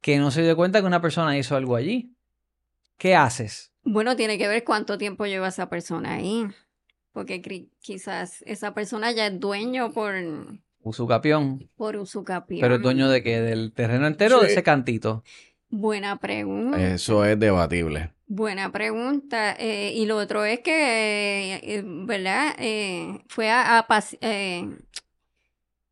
que 0.01 0.19
no 0.19 0.31
se 0.31 0.43
dio 0.43 0.57
cuenta 0.57 0.81
que 0.81 0.87
una 0.87 1.03
persona 1.03 1.37
hizo 1.37 1.55
algo 1.55 1.77
allí. 1.77 2.17
¿Qué 2.97 3.15
haces? 3.15 3.73
Bueno, 3.85 4.17
tiene 4.17 4.39
que 4.39 4.49
ver 4.49 4.65
cuánto 4.65 4.97
tiempo 4.97 5.27
lleva 5.27 5.49
esa 5.49 5.69
persona 5.69 6.15
ahí. 6.15 6.47
Porque 7.13 7.43
quizás 7.81 8.43
esa 8.47 8.73
persona 8.73 9.13
ya 9.13 9.27
es 9.27 9.39
dueño 9.39 9.93
por 9.93 10.15
Usucapión. 10.83 11.69
Por 11.77 11.97
Usucapión. 11.97 12.61
¿Pero 12.61 12.77
es 12.77 12.83
dueño 12.83 13.09
de 13.09 13.23
qué? 13.23 13.41
¿Del 13.41 13.73
terreno 13.73 14.07
entero 14.07 14.39
o 14.39 14.43
de 14.43 14.49
ese 14.49 14.63
cantito? 14.63 15.23
Buena 15.69 16.17
pregunta. 16.19 16.79
Eso 16.79 17.25
es 17.25 17.39
debatible. 17.39 18.13
Buena 18.27 18.71
pregunta. 18.73 19.55
Eh, 19.59 19.93
y 19.95 20.07
lo 20.07 20.17
otro 20.17 20.45
es 20.45 20.61
que, 20.61 21.55
eh, 21.63 21.83
¿verdad? 21.85 22.55
Eh, 22.59 23.23
fue 23.29 23.51
a... 23.51 23.79
a 23.79 23.87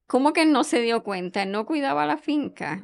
¿Cómo 0.07 0.33
que 0.33 0.44
no 0.44 0.64
se 0.64 0.81
dio 0.81 1.05
cuenta? 1.05 1.44
¿No 1.44 1.66
cuidaba 1.66 2.05
la 2.05 2.18
finca? 2.18 2.83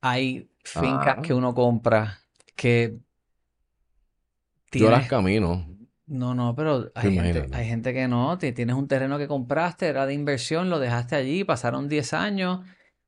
Hay 0.00 0.50
fincas 0.64 1.16
ah. 1.18 1.22
que 1.22 1.32
uno 1.34 1.54
compra 1.54 2.18
que... 2.56 2.98
Yo 4.72 4.90
las 4.90 5.06
camino. 5.06 5.71
No, 6.12 6.34
no, 6.34 6.54
pero 6.54 6.92
hay 6.94 7.10
gente, 7.64 7.94
que 7.94 8.06
no. 8.06 8.36
Tienes 8.36 8.76
un 8.76 8.86
terreno 8.86 9.16
que 9.16 9.26
compraste, 9.26 9.86
era 9.86 10.04
de 10.04 10.12
inversión, 10.12 10.68
lo 10.68 10.78
dejaste 10.78 11.16
allí, 11.16 11.42
pasaron 11.42 11.88
10 11.88 12.12
años, 12.12 12.60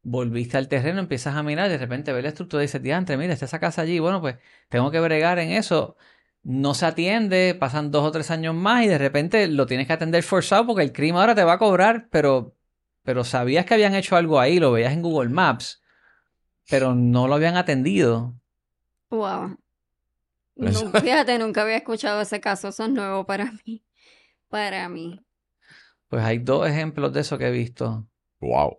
volviste 0.02 0.56
al 0.56 0.68
terreno, 0.68 1.00
empiezas 1.00 1.36
a 1.36 1.42
mirar, 1.42 1.68
de 1.68 1.76
repente 1.76 2.14
ves 2.14 2.22
la 2.22 2.30
estructura 2.30 2.62
y 2.62 2.66
dices, 2.66 2.82
diantre, 2.82 3.18
mira, 3.18 3.34
está 3.34 3.44
esa 3.44 3.60
casa 3.60 3.82
allí, 3.82 3.98
bueno, 3.98 4.22
pues 4.22 4.36
tengo 4.70 4.90
que 4.90 5.00
bregar 5.00 5.38
en 5.38 5.50
eso. 5.50 5.98
No 6.42 6.72
se 6.72 6.86
atiende, 6.86 7.54
pasan 7.54 7.90
dos 7.90 8.04
o 8.04 8.10
tres 8.10 8.30
años 8.30 8.54
más 8.54 8.84
y 8.84 8.88
de 8.88 8.96
repente 8.96 9.48
lo 9.48 9.66
tienes 9.66 9.86
que 9.86 9.92
atender 9.92 10.22
forzado 10.22 10.66
porque 10.66 10.82
el 10.82 10.92
crimen 10.94 11.20
ahora 11.20 11.34
te 11.34 11.44
va 11.44 11.54
a 11.54 11.58
cobrar, 11.58 12.08
pero, 12.10 12.56
pero 13.02 13.22
sabías 13.22 13.66
que 13.66 13.74
habían 13.74 13.94
hecho 13.94 14.16
algo 14.16 14.40
ahí, 14.40 14.58
lo 14.58 14.72
veías 14.72 14.94
en 14.94 15.02
Google 15.02 15.28
Maps, 15.28 15.82
pero 16.70 16.94
no 16.94 17.28
lo 17.28 17.34
habían 17.34 17.58
atendido. 17.58 18.34
Wow. 19.10 19.58
No, 20.56 20.70
fíjate, 21.00 21.38
nunca 21.38 21.62
había 21.62 21.76
escuchado 21.76 22.20
ese 22.20 22.40
caso, 22.40 22.68
eso 22.68 22.84
es 22.84 22.90
nuevo 22.90 23.26
para 23.26 23.52
mí. 23.64 23.84
Para 24.48 24.88
mí. 24.88 25.20
Pues 26.08 26.22
hay 26.22 26.38
dos 26.38 26.68
ejemplos 26.68 27.12
de 27.12 27.20
eso 27.20 27.38
que 27.38 27.48
he 27.48 27.50
visto. 27.50 28.08
Wow. 28.40 28.78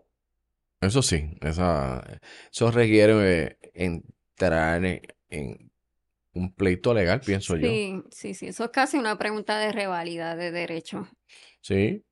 Eso 0.82 1.02
sí, 1.02 1.38
esa, 1.42 2.04
eso 2.52 2.72
requiere 2.72 3.58
entrar 3.74 4.86
en, 4.86 5.72
un 6.34 6.54
pleito 6.54 6.94
legal, 6.94 7.22
pienso 7.22 7.56
yo. 7.56 7.68
Sí, 7.68 8.04
sí, 8.12 8.34
sí. 8.34 8.48
Eso 8.48 8.66
es 8.66 8.70
casi 8.70 8.98
una 8.98 9.18
pregunta 9.18 9.58
de 9.58 9.72
revalida 9.72 10.36
de 10.36 10.52
derecho. 10.52 11.08
Sí. 11.62 12.06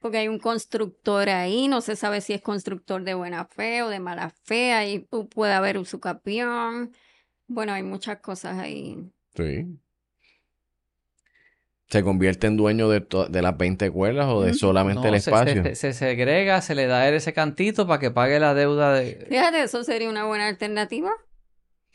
Porque 0.00 0.18
hay 0.18 0.28
un 0.28 0.38
constructor 0.38 1.28
ahí, 1.28 1.68
no 1.68 1.80
se 1.80 1.96
sabe 1.96 2.20
si 2.20 2.32
es 2.32 2.40
constructor 2.40 3.04
de 3.04 3.14
buena 3.14 3.44
fe 3.46 3.82
o 3.82 3.88
de 3.88 4.00
mala 4.00 4.30
fe, 4.44 4.72
ahí 4.72 5.00
puede 5.30 5.52
haber 5.52 5.78
un 5.78 5.86
sucapión. 5.86 6.92
Bueno, 7.48 7.72
hay 7.72 7.82
muchas 7.82 8.18
cosas 8.18 8.58
ahí. 8.58 8.98
Sí. 9.34 9.66
¿Se 11.88 12.02
convierte 12.02 12.48
en 12.48 12.56
dueño 12.56 12.88
de, 12.88 13.06
de 13.28 13.42
las 13.42 13.56
20 13.56 13.90
cuerdas 13.92 14.26
o 14.26 14.42
de 14.42 14.54
solamente 14.54 15.06
el 15.08 15.14
espacio? 15.14 15.62
Se, 15.62 15.74
se, 15.76 15.92
segrega, 15.92 16.60
se 16.60 16.74
le 16.74 16.86
da 16.86 17.02
a 17.02 17.08
él 17.08 17.14
ese 17.14 17.32
cantito 17.32 17.86
para 17.86 18.00
que 18.00 18.10
pague 18.10 18.40
la 18.40 18.54
deuda 18.54 18.92
de... 18.92 19.26
Fíjate, 19.28 19.62
eso 19.62 19.84
sería 19.84 20.10
una 20.10 20.24
buena 20.24 20.48
alternativa. 20.48 21.12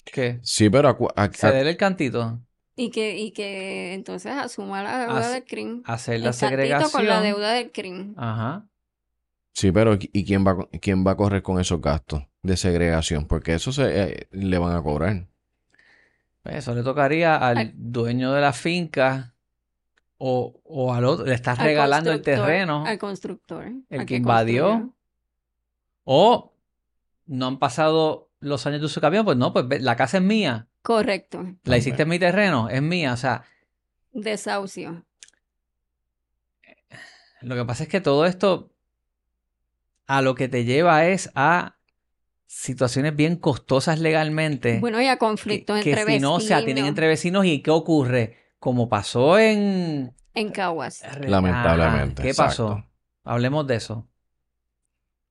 ¿Qué? 0.05 0.39
Sí, 0.43 0.69
pero... 0.69 0.97
Ceder 1.33 1.67
el 1.67 1.75
cantito. 1.75 2.39
Y 2.77 2.89
que, 2.89 3.17
y 3.17 3.31
que 3.31 3.93
entonces 3.93 4.31
asuma 4.31 4.81
la 4.81 4.99
deuda 4.99 5.29
del 5.29 5.43
CRIM. 5.43 5.83
Hacer 5.85 6.21
la 6.21 6.31
segregación. 6.31 6.89
con 6.89 7.05
la 7.05 7.21
deuda 7.21 7.51
del 7.51 7.71
CRIM. 7.71 8.13
Ajá. 8.17 8.67
Sí, 9.53 9.71
pero 9.73 9.97
¿y 9.99 10.25
quién 10.25 10.47
va, 10.47 10.69
quién 10.81 11.05
va 11.05 11.11
a 11.11 11.17
correr 11.17 11.41
con 11.41 11.59
esos 11.59 11.81
gastos 11.81 12.23
de 12.41 12.55
segregación? 12.55 13.27
Porque 13.27 13.53
eso 13.53 13.73
se 13.73 14.03
eh, 14.03 14.27
le 14.31 14.57
van 14.57 14.75
a 14.75 14.81
cobrar. 14.81 15.27
Eso 16.43 16.73
le 16.73 16.83
tocaría 16.83 17.37
al 17.37 17.73
dueño 17.75 18.33
de 18.33 18.41
la 18.41 18.53
finca 18.53 19.35
o, 20.17 20.93
al 20.93 21.05
otro. 21.05 21.25
Le 21.25 21.33
estás 21.35 21.57
regalando 21.59 22.11
el 22.11 22.21
terreno. 22.21 22.85
Al 22.85 22.97
constructor. 22.97 23.71
El 23.89 24.05
que, 24.05 24.15
invadió. 24.15 24.93
O 26.03 26.53
no 27.27 27.47
han 27.47 27.59
pasado 27.59 28.29
los 28.39 28.65
años 28.65 28.81
de 28.81 28.89
su 28.89 28.99
camión, 29.01 29.23
pues 29.23 29.37
no, 29.37 29.53
pues 29.53 29.81
la 29.81 29.95
casa 29.95 30.17
es 30.17 30.23
mía. 30.23 30.67
Correcto. 30.81 31.45
La 31.63 31.77
hiciste 31.77 32.03
en 32.03 32.09
mi 32.09 32.19
terreno, 32.19 32.69
es 32.69 32.81
mía, 32.81 33.13
o 33.13 33.17
sea. 33.17 33.43
Desahucio. 34.11 35.05
Lo 37.41 37.55
que 37.55 37.65
pasa 37.65 37.83
es 37.83 37.89
que 37.89 38.01
todo 38.01 38.25
esto 38.25 38.71
a 40.07 40.21
lo 40.21 40.35
que 40.35 40.47
te 40.47 40.65
lleva 40.65 41.05
es 41.07 41.31
a 41.35 41.77
situaciones 42.51 43.15
bien 43.15 43.37
costosas 43.37 43.99
legalmente. 43.99 44.79
Bueno, 44.79 45.01
y 45.01 45.07
a 45.07 45.17
conflictos 45.17 45.77
entre 45.77 46.03
vecinos. 46.03 46.07
Que 46.07 46.13
si 46.13 46.19
no 46.19 46.39
se 46.41 46.53
atienden 46.53 46.85
entre 46.85 47.07
vecinos 47.07 47.45
y 47.45 47.61
¿qué 47.61 47.71
ocurre? 47.71 48.37
Como 48.59 48.89
pasó 48.89 49.39
en... 49.39 50.13
En 50.33 50.51
Caguas. 50.51 51.01
Lamentablemente. 51.21 52.21
¿Qué 52.21 52.33
pasó? 52.33 52.85
Hablemos 53.23 53.65
de 53.67 53.75
eso. 53.75 54.07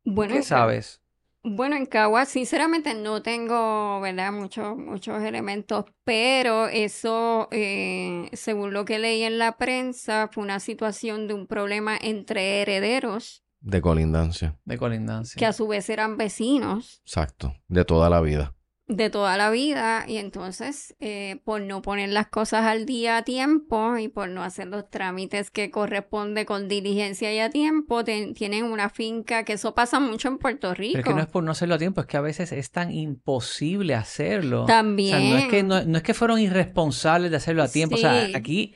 Bueno, 0.04 0.34
¿Qué 0.34 0.42
sabes? 0.42 1.02
Bueno, 1.42 1.76
en 1.76 1.86
Caguas 1.86 2.30
sinceramente 2.30 2.94
no 2.94 3.22
tengo, 3.22 4.00
¿verdad? 4.00 4.32
Muchos, 4.32 4.76
muchos 4.76 5.22
elementos, 5.22 5.84
pero 6.04 6.68
eso, 6.68 7.48
eh, 7.50 8.30
según 8.32 8.72
lo 8.72 8.84
que 8.84 8.98
leí 8.98 9.22
en 9.22 9.38
la 9.38 9.56
prensa, 9.56 10.28
fue 10.32 10.42
una 10.42 10.58
situación 10.58 11.28
de 11.28 11.34
un 11.34 11.46
problema 11.46 11.98
entre 12.00 12.62
herederos 12.62 13.44
de 13.60 13.80
colindancia. 13.80 14.56
De 14.64 14.78
colindancia. 14.78 15.38
Que 15.38 15.46
a 15.46 15.52
su 15.52 15.68
vez 15.68 15.90
eran 15.90 16.16
vecinos. 16.16 17.02
Exacto, 17.04 17.54
de 17.68 17.84
toda 17.84 18.08
la 18.10 18.20
vida. 18.20 18.54
De 18.86 19.08
toda 19.08 19.36
la 19.36 19.50
vida, 19.50 20.04
y 20.08 20.16
entonces, 20.16 20.96
eh, 20.98 21.40
por 21.44 21.60
no 21.60 21.80
poner 21.80 22.08
las 22.08 22.26
cosas 22.26 22.64
al 22.64 22.86
día 22.86 23.18
a 23.18 23.22
tiempo 23.22 23.96
y 23.98 24.08
por 24.08 24.28
no 24.28 24.42
hacer 24.42 24.66
los 24.66 24.90
trámites 24.90 25.52
que 25.52 25.70
corresponde 25.70 26.44
con 26.44 26.66
diligencia 26.66 27.32
y 27.32 27.38
a 27.38 27.50
tiempo, 27.50 28.02
tienen 28.02 28.64
una 28.64 28.88
finca, 28.88 29.44
que 29.44 29.52
eso 29.52 29.76
pasa 29.76 30.00
mucho 30.00 30.26
en 30.26 30.38
Puerto 30.38 30.74
Rico. 30.74 30.94
Pero 30.94 31.02
es 31.02 31.06
que 31.06 31.14
no 31.14 31.20
es 31.20 31.28
por 31.28 31.44
no 31.44 31.52
hacerlo 31.52 31.76
a 31.76 31.78
tiempo, 31.78 32.00
es 32.00 32.08
que 32.08 32.16
a 32.16 32.20
veces 32.20 32.50
es 32.50 32.72
tan 32.72 32.90
imposible 32.90 33.94
hacerlo. 33.94 34.64
También. 34.64 35.30
no 35.30 35.36
es 35.36 35.46
que, 35.46 35.62
no, 35.62 35.76
es 35.78 36.02
que 36.02 36.14
fueron 36.14 36.40
irresponsables 36.40 37.30
de 37.30 37.36
hacerlo 37.36 37.62
a 37.62 37.68
tiempo. 37.68 37.94
O 37.94 37.98
sea, 37.98 38.30
aquí 38.34 38.74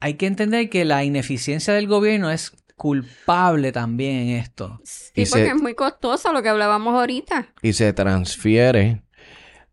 hay 0.00 0.14
que 0.14 0.26
entender 0.26 0.68
que 0.68 0.84
la 0.84 1.04
ineficiencia 1.04 1.72
del 1.74 1.86
gobierno 1.86 2.28
es 2.32 2.52
culpable 2.76 3.72
también 3.72 4.16
en 4.16 4.28
esto. 4.36 4.80
Sí, 4.84 5.24
porque 5.30 5.48
es 5.48 5.62
muy 5.62 5.74
costoso 5.74 6.32
lo 6.32 6.42
que 6.42 6.48
hablábamos 6.48 6.94
ahorita. 6.94 7.48
Y 7.62 7.72
se 7.72 7.92
transfiere 7.92 9.02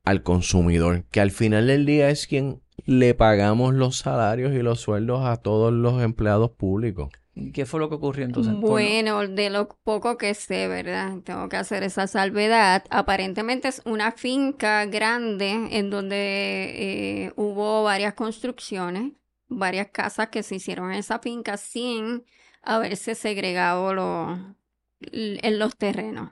al 0.03 0.23
consumidor, 0.23 1.05
que 1.11 1.21
al 1.21 1.31
final 1.31 1.67
del 1.67 1.85
día 1.85 2.09
es 2.09 2.27
quien 2.27 2.61
le 2.85 3.13
pagamos 3.13 3.73
los 3.73 3.97
salarios 3.97 4.53
y 4.53 4.61
los 4.61 4.79
sueldos 4.79 5.25
a 5.25 5.37
todos 5.37 5.71
los 5.71 6.01
empleados 6.01 6.51
públicos. 6.51 7.09
¿Y 7.33 7.51
qué 7.51 7.65
fue 7.65 7.79
lo 7.79 7.87
que 7.87 7.95
ocurrió 7.95 8.25
entonces? 8.25 8.53
Bueno, 8.53 9.25
de 9.25 9.49
lo 9.49 9.69
poco 9.83 10.17
que 10.17 10.33
sé, 10.33 10.67
¿verdad? 10.67 11.19
Tengo 11.23 11.47
que 11.47 11.57
hacer 11.57 11.83
esa 11.83 12.07
salvedad. 12.07 12.83
Aparentemente 12.89 13.69
es 13.69 13.81
una 13.85 14.11
finca 14.11 14.85
grande 14.85 15.51
en 15.71 15.89
donde 15.89 16.15
eh, 16.17 17.33
hubo 17.37 17.83
varias 17.83 18.15
construcciones, 18.15 19.13
varias 19.47 19.87
casas 19.91 20.27
que 20.27 20.43
se 20.43 20.55
hicieron 20.55 20.91
en 20.91 20.99
esa 20.99 21.19
finca 21.19 21.55
sin 21.55 22.25
haberse 22.61 23.15
segregado 23.15 23.93
lo, 23.93 24.55
en 25.11 25.59
los 25.59 25.75
terrenos. 25.77 26.29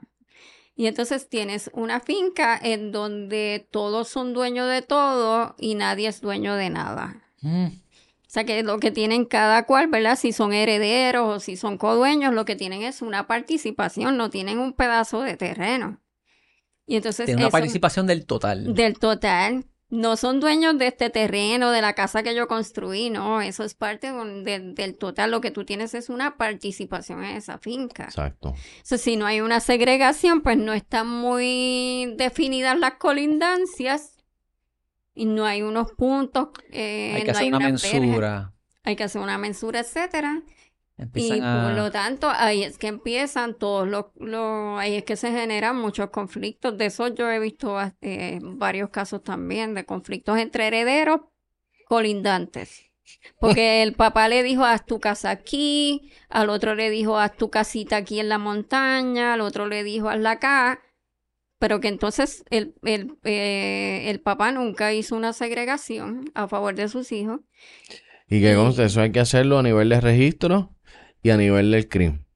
Y 0.76 0.86
entonces 0.86 1.28
tienes 1.28 1.70
una 1.74 2.00
finca 2.00 2.58
en 2.62 2.90
donde 2.92 3.68
todos 3.70 4.08
son 4.08 4.32
dueños 4.32 4.68
de 4.70 4.80
todo 4.82 5.54
y 5.58 5.74
nadie 5.74 6.08
es 6.08 6.20
dueño 6.20 6.54
de 6.54 6.70
nada. 6.70 7.22
Mm. 7.42 7.66
O 7.66 8.32
sea 8.32 8.44
que 8.44 8.62
lo 8.62 8.78
que 8.78 8.90
tienen 8.92 9.24
cada 9.24 9.66
cual, 9.66 9.88
¿verdad? 9.88 10.16
Si 10.16 10.32
son 10.32 10.52
herederos 10.52 11.36
o 11.36 11.40
si 11.40 11.56
son 11.56 11.76
codueños, 11.76 12.32
lo 12.32 12.44
que 12.44 12.54
tienen 12.56 12.82
es 12.82 13.02
una 13.02 13.26
participación, 13.26 14.16
no 14.16 14.30
tienen 14.30 14.58
un 14.58 14.72
pedazo 14.72 15.20
de 15.22 15.36
terreno. 15.36 16.00
Y 16.86 16.96
entonces 16.96 17.26
Tiene 17.26 17.40
una 17.42 17.48
eso- 17.48 17.52
participación 17.52 18.06
del 18.06 18.24
total. 18.26 18.72
del 18.74 18.98
total. 18.98 19.64
No 19.90 20.16
son 20.16 20.38
dueños 20.38 20.78
de 20.78 20.86
este 20.86 21.10
terreno, 21.10 21.72
de 21.72 21.82
la 21.82 21.94
casa 21.94 22.22
que 22.22 22.32
yo 22.34 22.46
construí, 22.46 23.10
no, 23.10 23.40
eso 23.40 23.64
es 23.64 23.74
parte 23.74 24.12
de 24.12 24.60
del- 24.74 24.96
total. 24.96 25.32
Lo 25.32 25.40
que 25.40 25.50
tú 25.50 25.64
tienes 25.64 25.94
es 25.94 26.08
una 26.08 26.36
participación 26.36 27.24
en 27.24 27.36
esa 27.36 27.58
finca. 27.58 28.04
Exacto. 28.04 28.54
So, 28.84 28.98
si 28.98 29.16
no 29.16 29.26
hay 29.26 29.40
una 29.40 29.58
segregación, 29.58 30.42
pues 30.42 30.56
no 30.58 30.72
están 30.72 31.08
muy 31.08 32.14
definidas 32.16 32.78
las 32.78 32.94
colindancias 32.94 34.16
y 35.12 35.24
no 35.26 35.44
hay 35.44 35.62
unos 35.62 35.90
puntos. 35.92 36.50
eh, 36.70 37.12
Hay 37.16 37.22
que 37.22 37.32
no 37.32 37.38
hacer 37.38 37.48
una 37.48 37.58
mensura. 37.58 38.52
Hay 38.84 38.96
que 38.96 39.04
hacer 39.04 39.20
una 39.20 39.38
mensura, 39.38 39.80
etcétera. 39.80 40.42
Y 41.14 41.40
por 41.40 41.72
lo 41.76 41.90
tanto, 41.90 42.28
ahí 42.30 42.62
es 42.64 42.78
que 42.78 42.88
empiezan 42.88 43.56
todos 43.58 43.88
los, 43.88 44.06
los- 44.16 44.78
ahí 44.78 44.94
es 44.96 45.04
que 45.04 45.16
se 45.16 45.30
generan 45.32 45.76
muchos 45.76 46.10
conflictos. 46.10 46.76
De 46.76 46.86
eso 46.86 47.08
yo 47.08 47.30
he 47.30 47.38
visto 47.38 47.76
eh, 48.00 48.38
varios 48.42 48.90
casos 48.90 49.22
también 49.22 49.74
de 49.74 49.84
conflictos 49.84 50.38
entre 50.38 50.66
herederos 50.66 51.20
colindantes. 51.86 52.84
Porque 53.40 53.82
el 53.82 53.94
papá 53.94 54.28
le 54.28 54.42
dijo, 54.42 54.64
haz 54.64 54.84
tu 54.86 55.00
casa 55.00 55.30
aquí, 55.30 56.12
al 56.28 56.50
otro 56.50 56.74
le 56.74 56.90
dijo, 56.90 57.18
haz 57.18 57.36
tu 57.36 57.50
casita 57.50 57.96
aquí 57.96 58.20
en 58.20 58.28
la 58.28 58.38
montaña, 58.38 59.34
al 59.34 59.40
otro 59.40 59.66
le 59.66 59.82
dijo, 59.82 60.08
hazla 60.08 60.32
acá. 60.32 60.80
Pero 61.58 61.80
que 61.80 61.88
entonces 61.88 62.42
el, 62.50 62.74
el, 62.84 63.18
eh, 63.24 64.04
el 64.08 64.20
papá 64.20 64.50
nunca 64.50 64.94
hizo 64.94 65.14
una 65.14 65.32
segregación 65.34 66.30
a 66.34 66.48
favor 66.48 66.74
de 66.74 66.88
sus 66.88 67.12
hijos. 67.12 67.40
Y 68.30 68.40
que 68.40 68.54
conste, 68.54 68.84
eso 68.84 69.00
hay 69.02 69.12
que 69.12 69.20
hacerlo 69.20 69.58
a 69.58 69.62
nivel 69.62 69.88
de 69.90 70.00
registro 70.00 70.74
y 71.22 71.30
a 71.30 71.36
nivel 71.36 71.70
del 71.70 71.88
crimen. 71.88 72.26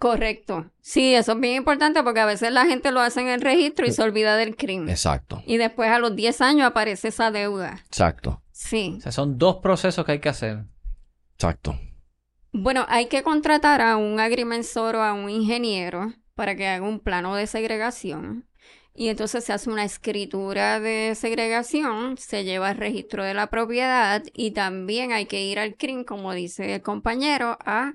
Correcto. 0.00 0.70
Sí, 0.80 1.14
eso 1.14 1.32
es 1.32 1.40
bien 1.40 1.56
importante 1.56 2.02
porque 2.02 2.20
a 2.20 2.26
veces 2.26 2.50
la 2.52 2.64
gente 2.64 2.90
lo 2.90 3.00
hace 3.00 3.20
en 3.20 3.28
el 3.28 3.42
registro 3.42 3.86
y 3.86 3.92
se 3.92 4.02
olvida 4.02 4.36
del 4.36 4.56
crimen. 4.56 4.88
Exacto. 4.88 5.42
Y 5.46 5.58
después 5.58 5.90
a 5.90 5.98
los 5.98 6.16
10 6.16 6.40
años 6.40 6.66
aparece 6.66 7.08
esa 7.08 7.30
deuda. 7.30 7.82
Exacto. 7.86 8.42
Sí. 8.50 8.94
O 8.96 9.00
sea, 9.02 9.12
son 9.12 9.36
dos 9.36 9.56
procesos 9.56 10.06
que 10.06 10.12
hay 10.12 10.18
que 10.20 10.30
hacer. 10.30 10.64
Exacto. 11.34 11.78
Bueno, 12.52 12.86
hay 12.88 13.06
que 13.06 13.22
contratar 13.22 13.82
a 13.82 13.98
un 13.98 14.20
agrimensor 14.20 14.96
o 14.96 15.02
a 15.02 15.12
un 15.12 15.28
ingeniero 15.28 16.14
para 16.34 16.56
que 16.56 16.66
haga 16.66 16.86
un 16.86 17.00
plano 17.00 17.36
de 17.36 17.46
segregación. 17.46 18.48
Y 18.94 19.08
entonces 19.08 19.44
se 19.44 19.52
hace 19.52 19.70
una 19.70 19.84
escritura 19.84 20.80
de 20.80 21.14
segregación, 21.14 22.16
se 22.16 22.44
lleva 22.44 22.70
al 22.70 22.76
registro 22.76 23.22
de 23.22 23.34
la 23.34 23.48
propiedad 23.48 24.22
y 24.32 24.50
también 24.50 25.12
hay 25.12 25.26
que 25.26 25.44
ir 25.44 25.58
al 25.58 25.76
CRIM, 25.76 26.04
como 26.04 26.32
dice 26.32 26.74
el 26.74 26.82
compañero, 26.82 27.56
a 27.64 27.94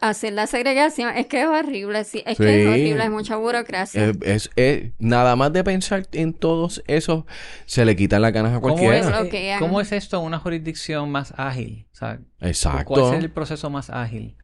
hacer 0.00 0.32
la 0.32 0.46
segregación. 0.46 1.14
Es 1.16 1.26
que 1.26 1.42
es 1.42 1.46
horrible, 1.46 2.04
sí, 2.04 2.22
es 2.26 2.36
que 2.38 2.44
Sí. 2.44 2.60
es 2.60 2.66
horrible, 2.68 3.02
hay 3.02 3.10
mucha 3.10 3.36
burocracia. 3.36 4.06
Es, 4.06 4.16
es- 4.22 4.50
es- 4.56 4.92
nada 4.98 5.36
más 5.36 5.52
de 5.52 5.62
pensar 5.62 6.06
en 6.12 6.32
todos 6.32 6.82
esos, 6.86 7.24
se 7.66 7.84
le 7.84 7.94
quitan 7.96 8.22
las 8.22 8.32
ganas 8.32 8.52
a 8.56 8.60
¿Cómo 8.60 8.74
cualquiera. 8.76 9.20
es, 9.20 9.26
eh, 9.26 9.28
que 9.28 9.52
hagan. 9.52 9.60
¿Cómo 9.68 9.80
es 9.80 9.92
esto 9.92 10.20
una 10.20 10.38
jurisdicción 10.38 11.10
más 11.10 11.34
ágil? 11.36 11.86
O 11.92 11.96
sea, 11.96 12.18
Exacto. 12.40 12.84
¿cuál 12.86 13.14
es 13.14 13.22
el 13.24 13.30
proceso 13.30 13.68
más 13.70 13.90
ágil? 13.90 14.36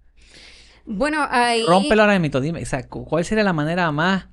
Bueno, 0.84 1.26
ahí... 1.30 1.64
Rómpelo 1.66 2.02
ahora 2.02 2.18
mismo, 2.18 2.40
dime, 2.40 2.62
o 2.62 2.66
sea, 2.66 2.86
cu- 2.88 3.04
¿cuál 3.04 3.24
sería 3.24 3.42
la 3.42 3.52
manera 3.52 3.90
más... 3.90 4.26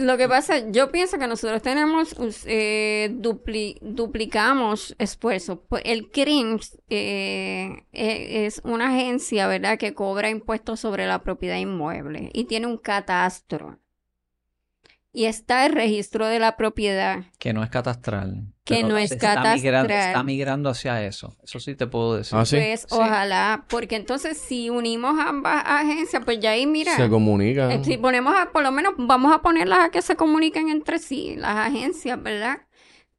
Lo 0.00 0.16
que 0.16 0.28
pasa, 0.28 0.70
yo 0.70 0.90
pienso 0.90 1.18
que 1.18 1.26
nosotros 1.26 1.60
tenemos, 1.62 2.14
eh, 2.46 3.10
dupli- 3.20 3.76
duplicamos 3.82 4.94
esfuerzos. 4.98 5.58
Pues 5.68 5.82
el 5.84 6.10
CRIMS 6.10 6.78
eh, 6.88 7.84
eh, 7.92 8.46
es 8.46 8.60
una 8.64 8.88
agencia, 8.88 9.46
¿verdad?, 9.46 9.78
que 9.78 9.92
cobra 9.94 10.30
impuestos 10.30 10.80
sobre 10.80 11.06
la 11.06 11.22
propiedad 11.22 11.56
inmueble 11.58 12.30
y 12.32 12.44
tiene 12.44 12.66
un 12.66 12.78
catastro. 12.78 13.78
Y 15.12 15.24
está 15.24 15.66
el 15.66 15.72
registro 15.72 16.26
de 16.26 16.38
la 16.38 16.56
propiedad. 16.56 17.24
que 17.38 17.52
no 17.52 17.64
es 17.64 17.70
catastral? 17.70 18.44
Que 18.64 18.84
no 18.84 18.96
es 18.96 19.10
está 19.10 19.54
migrando, 19.54 19.88
catastral. 19.88 20.08
está 20.08 20.22
migrando 20.22 20.70
hacia 20.70 21.04
eso. 21.04 21.36
Eso 21.42 21.58
sí 21.58 21.74
te 21.74 21.88
puedo 21.88 22.14
decir. 22.16 22.38
Ah, 22.38 22.44
sí. 22.44 22.56
Pues 22.56 22.80
Sí. 22.82 22.86
ojalá, 22.90 23.64
porque 23.68 23.96
entonces 23.96 24.38
si 24.38 24.70
unimos 24.70 25.18
ambas 25.18 25.64
agencias, 25.66 26.22
pues 26.24 26.38
ya 26.38 26.50
ahí 26.52 26.66
mira. 26.66 26.94
Se 26.94 27.08
comunican. 27.08 27.72
Eh, 27.72 27.80
Si 27.84 27.96
ponemos 27.96 28.32
a, 28.38 28.52
por 28.52 28.62
lo 28.62 28.70
menos 28.70 28.94
vamos 28.98 29.32
a 29.34 29.42
ponerlas 29.42 29.80
a 29.80 29.90
que 29.90 30.00
se 30.02 30.14
comuniquen 30.14 30.68
entre 30.68 31.00
sí, 31.00 31.34
las 31.36 31.56
agencias, 31.68 32.22
¿verdad? 32.22 32.58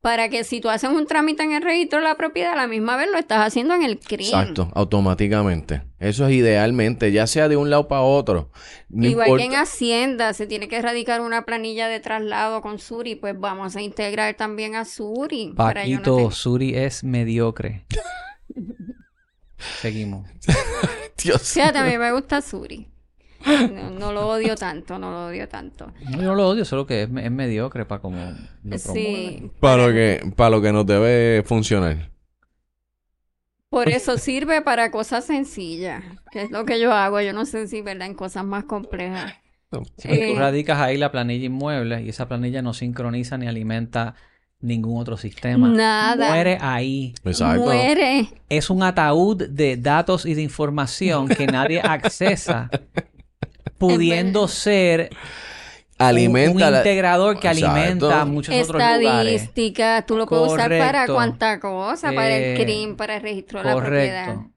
Para 0.01 0.29
que 0.29 0.43
si 0.43 0.61
tú 0.61 0.69
haces 0.71 0.89
un 0.89 1.05
trámite 1.05 1.43
en 1.43 1.51
el 1.51 1.61
registro 1.61 1.99
de 1.99 2.05
la 2.05 2.15
propiedad, 2.15 2.53
a 2.53 2.55
la 2.55 2.65
misma 2.65 2.97
vez 2.97 3.07
lo 3.11 3.19
estás 3.19 3.45
haciendo 3.45 3.75
en 3.75 3.83
el 3.83 3.99
CRIM. 3.99 4.25
Exacto, 4.25 4.71
automáticamente. 4.73 5.83
Eso 5.99 6.25
es 6.25 6.33
idealmente, 6.33 7.11
ya 7.11 7.27
sea 7.27 7.47
de 7.47 7.55
un 7.55 7.69
lado 7.69 7.87
para 7.87 8.01
otro. 8.01 8.49
No 8.89 9.05
Igual 9.07 9.37
que 9.37 9.45
en. 9.45 9.53
Hacienda 9.55 10.33
se 10.33 10.47
tiene 10.47 10.67
que 10.67 10.77
erradicar 10.77 11.21
una 11.21 11.45
planilla 11.45 11.87
de 11.87 11.99
traslado 11.99 12.61
con 12.61 12.79
Suri, 12.79 13.13
pues 13.13 13.39
vamos 13.39 13.75
a 13.75 13.81
integrar 13.81 14.33
también 14.33 14.75
a 14.75 14.85
Suri. 14.85 15.53
para 15.55 15.85
yo 15.85 15.97
no 15.97 16.01
Paquito, 16.01 16.15
tener- 16.17 16.31
Suri 16.33 16.75
es 16.75 17.03
mediocre. 17.03 17.85
Seguimos. 19.81 20.27
Dios. 21.23 21.53
Fíjate, 21.53 21.77
a 21.77 21.83
mí 21.83 21.95
me 21.99 22.11
gusta 22.11 22.41
Suri. 22.41 22.87
No, 23.73 23.89
no 23.91 24.11
lo 24.11 24.27
odio 24.27 24.55
tanto, 24.55 24.97
no 24.99 25.11
lo 25.11 25.25
odio 25.27 25.47
tanto. 25.49 25.91
No, 26.09 26.11
yo 26.17 26.21
no 26.21 26.35
lo 26.35 26.47
odio, 26.47 26.65
solo 26.65 26.85
que 26.85 27.03
es, 27.03 27.09
me- 27.09 27.25
es 27.25 27.31
mediocre 27.31 27.85
para 27.85 28.01
como 28.01 28.17
lo 28.63 28.77
promueve. 28.77 28.79
Sí. 28.79 29.51
Para 29.59 29.87
lo 29.87 29.93
que, 29.93 30.21
para 30.35 30.49
lo 30.49 30.61
que 30.61 30.71
nos 30.71 30.85
debe 30.85 31.43
funcionar. 31.43 32.09
Por 33.69 33.87
eso 33.87 34.17
sirve 34.17 34.61
para 34.61 34.91
cosas 34.91 35.25
sencillas, 35.25 36.03
que 36.31 36.41
es 36.43 36.51
lo 36.51 36.65
que 36.65 36.79
yo 36.79 36.91
hago. 36.91 37.21
Yo 37.21 37.31
no 37.31 37.45
sé 37.45 37.67
si, 37.67 37.81
¿verdad? 37.81 38.07
En 38.07 38.15
cosas 38.15 38.43
más 38.43 38.65
complejas. 38.65 39.33
Sí, 39.97 40.09
tú 40.09 40.13
Eh. 40.13 40.35
radicas 40.37 40.79
ahí 40.79 40.97
la 40.97 41.11
planilla 41.11 41.45
inmueble 41.45 42.01
y 42.01 42.09
esa 42.09 42.27
planilla 42.27 42.61
no 42.61 42.73
sincroniza 42.73 43.37
ni 43.37 43.47
alimenta 43.47 44.15
ningún 44.59 44.99
otro 44.99 45.15
sistema. 45.15 45.69
Nada. 45.69 46.27
Muere 46.27 46.57
ahí. 46.59 47.15
Exacto. 47.23 47.63
Muere. 47.63 48.27
Es 48.49 48.69
un 48.69 48.83
ataúd 48.83 49.47
de 49.47 49.77
datos 49.77 50.25
y 50.25 50.33
de 50.33 50.41
información 50.41 51.29
que 51.29 51.47
nadie 51.47 51.79
accesa, 51.79 52.69
pudiendo 53.81 54.47
ser 54.47 55.09
un, 55.99 56.07
Alimenta 56.07 56.69
un 56.69 56.75
integrador 56.77 57.39
que 57.39 57.47
Exacto. 57.47 57.75
alimenta 57.75 58.25
muchos 58.25 58.55
otros 58.55 58.67
lugares. 58.81 59.43
Estadística, 59.43 60.05
tú 60.05 60.17
lo 60.17 60.25
puedes 60.25 60.53
usar 60.53 60.69
para 60.69 61.05
cuanta 61.07 61.59
cosa, 61.59 62.13
para 62.13 62.37
Eh, 62.37 62.53
el 62.53 62.57
CRIM, 62.57 62.95
para 62.95 63.17
el 63.17 63.21
registro 63.21 63.59
de 63.59 63.65
la 63.65 63.75
propiedad. 63.75 64.25
Correcto. 64.25 64.51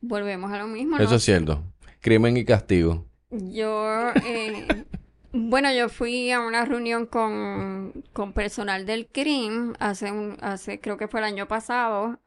Volvemos 0.00 0.52
a 0.52 0.58
lo 0.58 0.66
mismo, 0.66 0.98
¿no? 0.98 1.04
Eso 1.04 1.16
es 1.16 1.22
cierto. 1.22 1.62
Crimen 2.00 2.36
y 2.36 2.44
castigo. 2.44 3.06
Yo, 3.30 4.10
eh, 4.24 4.66
bueno, 5.32 5.72
yo 5.72 5.88
fui 5.88 6.30
a 6.30 6.40
una 6.40 6.64
reunión 6.64 7.06
con, 7.06 7.92
con 8.12 8.32
personal 8.32 8.86
del 8.86 9.06
CRIM 9.08 9.74
hace, 9.80 10.12
un, 10.12 10.36
hace, 10.40 10.80
creo 10.80 10.96
que 10.96 11.08
fue 11.08 11.20
el 11.20 11.24
año 11.26 11.48
pasado, 11.48 12.20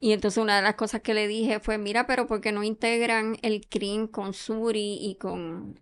y 0.00 0.12
entonces 0.12 0.42
una 0.42 0.56
de 0.56 0.62
las 0.62 0.74
cosas 0.74 1.02
que 1.02 1.14
le 1.14 1.28
dije 1.28 1.60
fue, 1.60 1.78
mira, 1.78 2.06
pero 2.06 2.26
¿por 2.26 2.40
qué 2.40 2.52
no 2.52 2.64
integran 2.64 3.36
el 3.42 3.66
CRIM 3.68 4.06
con 4.08 4.32
Suri 4.32 4.98
y 5.00 5.16
con... 5.16 5.78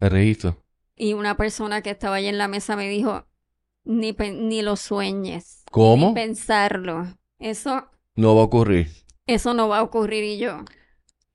El 0.00 0.10
registro. 0.10 0.62
Y 0.96 1.12
una 1.14 1.36
persona 1.36 1.82
que 1.82 1.90
estaba 1.90 2.16
allí 2.16 2.28
en 2.28 2.38
la 2.38 2.48
mesa 2.48 2.76
me 2.76 2.88
dijo, 2.88 3.26
ni, 3.84 4.12
ni 4.12 4.62
lo 4.62 4.76
sueñes, 4.76 5.64
¿Cómo? 5.70 6.08
ni 6.08 6.14
pensarlo, 6.14 7.06
eso, 7.38 7.88
No 8.16 8.34
va 8.34 8.42
a 8.42 8.44
ocurrir. 8.44 8.88
eso 9.26 9.54
no 9.54 9.68
va 9.68 9.78
a 9.78 9.82
ocurrir 9.82 10.24
y 10.24 10.38
yo. 10.38 10.64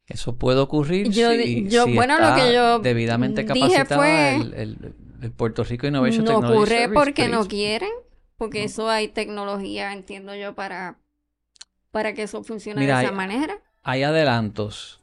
Eso 0.08 0.38
puede 0.38 0.60
ocurrir 0.60 1.10
Yo 1.12 1.32
si, 1.32 1.68
yo- 1.70 1.86
si 1.86 1.94
bueno, 1.96 2.20
lo 2.20 2.36
que 2.36 2.54
yo 2.54 2.80
debidamente 2.80 3.44
dije 3.44 3.60
capacitada 3.60 3.96
fue- 4.02 4.36
el, 4.36 4.54
el- 4.54 4.96
el 5.22 5.32
Puerto 5.32 5.64
Rico 5.64 5.88
Innovation 5.88 6.26
No 6.26 6.32
Technology 6.32 6.58
ocurre 6.58 6.78
Service, 6.78 6.94
porque 6.94 7.28
no 7.30 7.48
quieren, 7.48 7.90
porque 8.38 8.60
No. 8.60 8.66
eso 8.66 8.90
hay 8.90 9.08
tecnología, 9.08 9.94
entiendo 9.94 10.36
yo, 10.36 10.54
para, 10.56 11.00
para 11.94 12.14
que 12.14 12.24
eso 12.24 12.44
funcione 12.44 12.82
Mira, 12.82 12.98
de 12.98 13.04
esa 13.06 13.12
hay- 13.12 13.16
manera. 13.16 13.58
Hay 13.84 14.04
adelantos. 14.04 15.02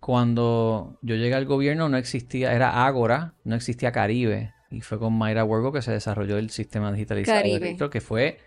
Cuando 0.00 0.96
yo 1.02 1.14
llegué 1.16 1.34
al 1.34 1.44
gobierno 1.44 1.88
no 1.88 1.98
existía, 1.98 2.52
era 2.54 2.86
Ágora, 2.86 3.34
no 3.44 3.54
existía 3.54 3.92
Caribe. 3.92 4.54
Y 4.70 4.80
fue 4.80 4.98
con 4.98 5.12
Mayra 5.12 5.44
Huergo 5.44 5.72
que 5.72 5.82
se 5.82 5.92
desarrolló 5.92 6.38
el 6.38 6.50
sistema 6.50 6.90
digitalizado 6.92 7.36
de 7.38 7.42
Caribe. 7.42 7.58
registro, 7.60 7.90
que 7.90 8.00
fue 8.00 8.38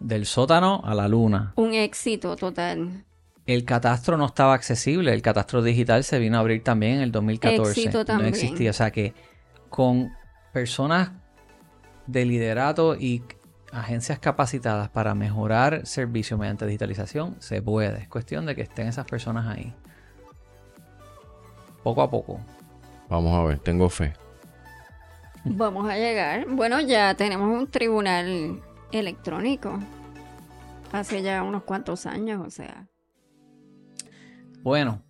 del 0.00 0.26
sótano 0.26 0.82
a 0.84 0.94
la 0.94 1.06
luna. 1.06 1.52
Un 1.56 1.74
éxito 1.74 2.34
total. 2.34 3.04
El 3.46 3.64
catastro 3.64 4.16
no 4.16 4.26
estaba 4.26 4.54
accesible, 4.54 5.12
el 5.12 5.22
catastro 5.22 5.62
digital 5.62 6.02
se 6.02 6.18
vino 6.18 6.38
a 6.38 6.40
abrir 6.40 6.64
también 6.64 6.94
en 6.96 7.00
el 7.02 7.12
2014. 7.12 7.70
Éxito 7.82 7.98
No 7.98 8.04
también. 8.04 8.30
existía, 8.30 8.70
o 8.70 8.74
sea 8.74 8.90
que 8.90 9.14
con 9.68 10.10
personas 10.52 11.12
de 12.06 12.24
liderato 12.24 12.96
y 12.96 13.22
agencias 13.72 14.18
capacitadas 14.18 14.88
para 14.88 15.14
mejorar 15.14 15.86
servicios 15.86 16.38
mediante 16.38 16.66
digitalización, 16.66 17.36
se 17.40 17.62
puede. 17.62 17.98
Es 18.00 18.08
cuestión 18.08 18.46
de 18.46 18.54
que 18.54 18.62
estén 18.62 18.88
esas 18.88 19.06
personas 19.06 19.46
ahí. 19.46 19.74
Poco 21.82 22.02
a 22.02 22.10
poco. 22.10 22.40
Vamos 23.08 23.38
a 23.38 23.44
ver, 23.44 23.58
tengo 23.58 23.88
fe. 23.88 24.12
Vamos 25.44 25.88
a 25.88 25.96
llegar. 25.96 26.46
Bueno, 26.48 26.80
ya 26.80 27.14
tenemos 27.14 27.48
un 27.48 27.66
tribunal 27.66 28.60
electrónico. 28.92 29.78
hace 30.92 31.22
ya 31.22 31.42
unos 31.42 31.62
cuantos 31.62 32.06
años, 32.06 32.46
o 32.46 32.50
sea. 32.50 32.86
Bueno, 34.62 35.02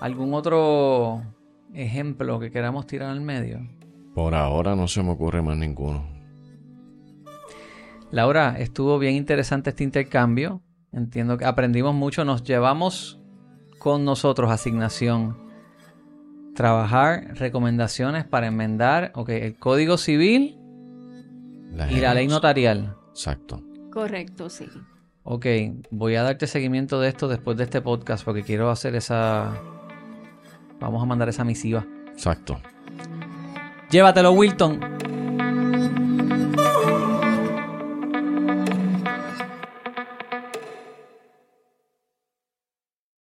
¿algún 0.00 0.34
otro 0.34 1.22
ejemplo 1.74 2.38
que 2.38 2.50
queramos 2.50 2.86
tirar 2.86 3.10
al 3.10 3.20
medio? 3.20 3.66
Por 4.14 4.34
ahora 4.34 4.76
no 4.76 4.86
se 4.86 5.02
me 5.02 5.10
ocurre 5.10 5.42
más 5.42 5.56
ninguno. 5.56 6.15
Laura, 8.10 8.56
estuvo 8.58 8.98
bien 8.98 9.14
interesante 9.14 9.70
este 9.70 9.84
intercambio. 9.84 10.62
Entiendo 10.92 11.36
que 11.36 11.44
aprendimos 11.44 11.94
mucho, 11.94 12.24
nos 12.24 12.42
llevamos 12.42 13.20
con 13.78 14.04
nosotros 14.04 14.50
asignación. 14.50 15.36
Trabajar 16.54 17.34
recomendaciones 17.34 18.24
para 18.24 18.46
enmendar 18.46 19.12
okay, 19.14 19.42
el 19.42 19.58
Código 19.58 19.98
Civil 19.98 20.58
y 21.90 22.00
la 22.00 22.14
ley 22.14 22.28
notarial. 22.28 22.96
Exacto. 23.10 23.62
Correcto, 23.92 24.48
sí. 24.48 24.68
Ok, 25.22 25.46
voy 25.90 26.14
a 26.14 26.22
darte 26.22 26.46
seguimiento 26.46 27.00
de 27.00 27.08
esto 27.08 27.28
después 27.28 27.56
de 27.56 27.64
este 27.64 27.80
podcast 27.80 28.24
porque 28.24 28.42
quiero 28.42 28.70
hacer 28.70 28.94
esa... 28.94 29.54
Vamos 30.80 31.02
a 31.02 31.06
mandar 31.06 31.28
esa 31.28 31.44
misiva. 31.44 31.84
Exacto. 32.12 32.60
Llévatelo, 33.90 34.32
Wilton. 34.32 34.95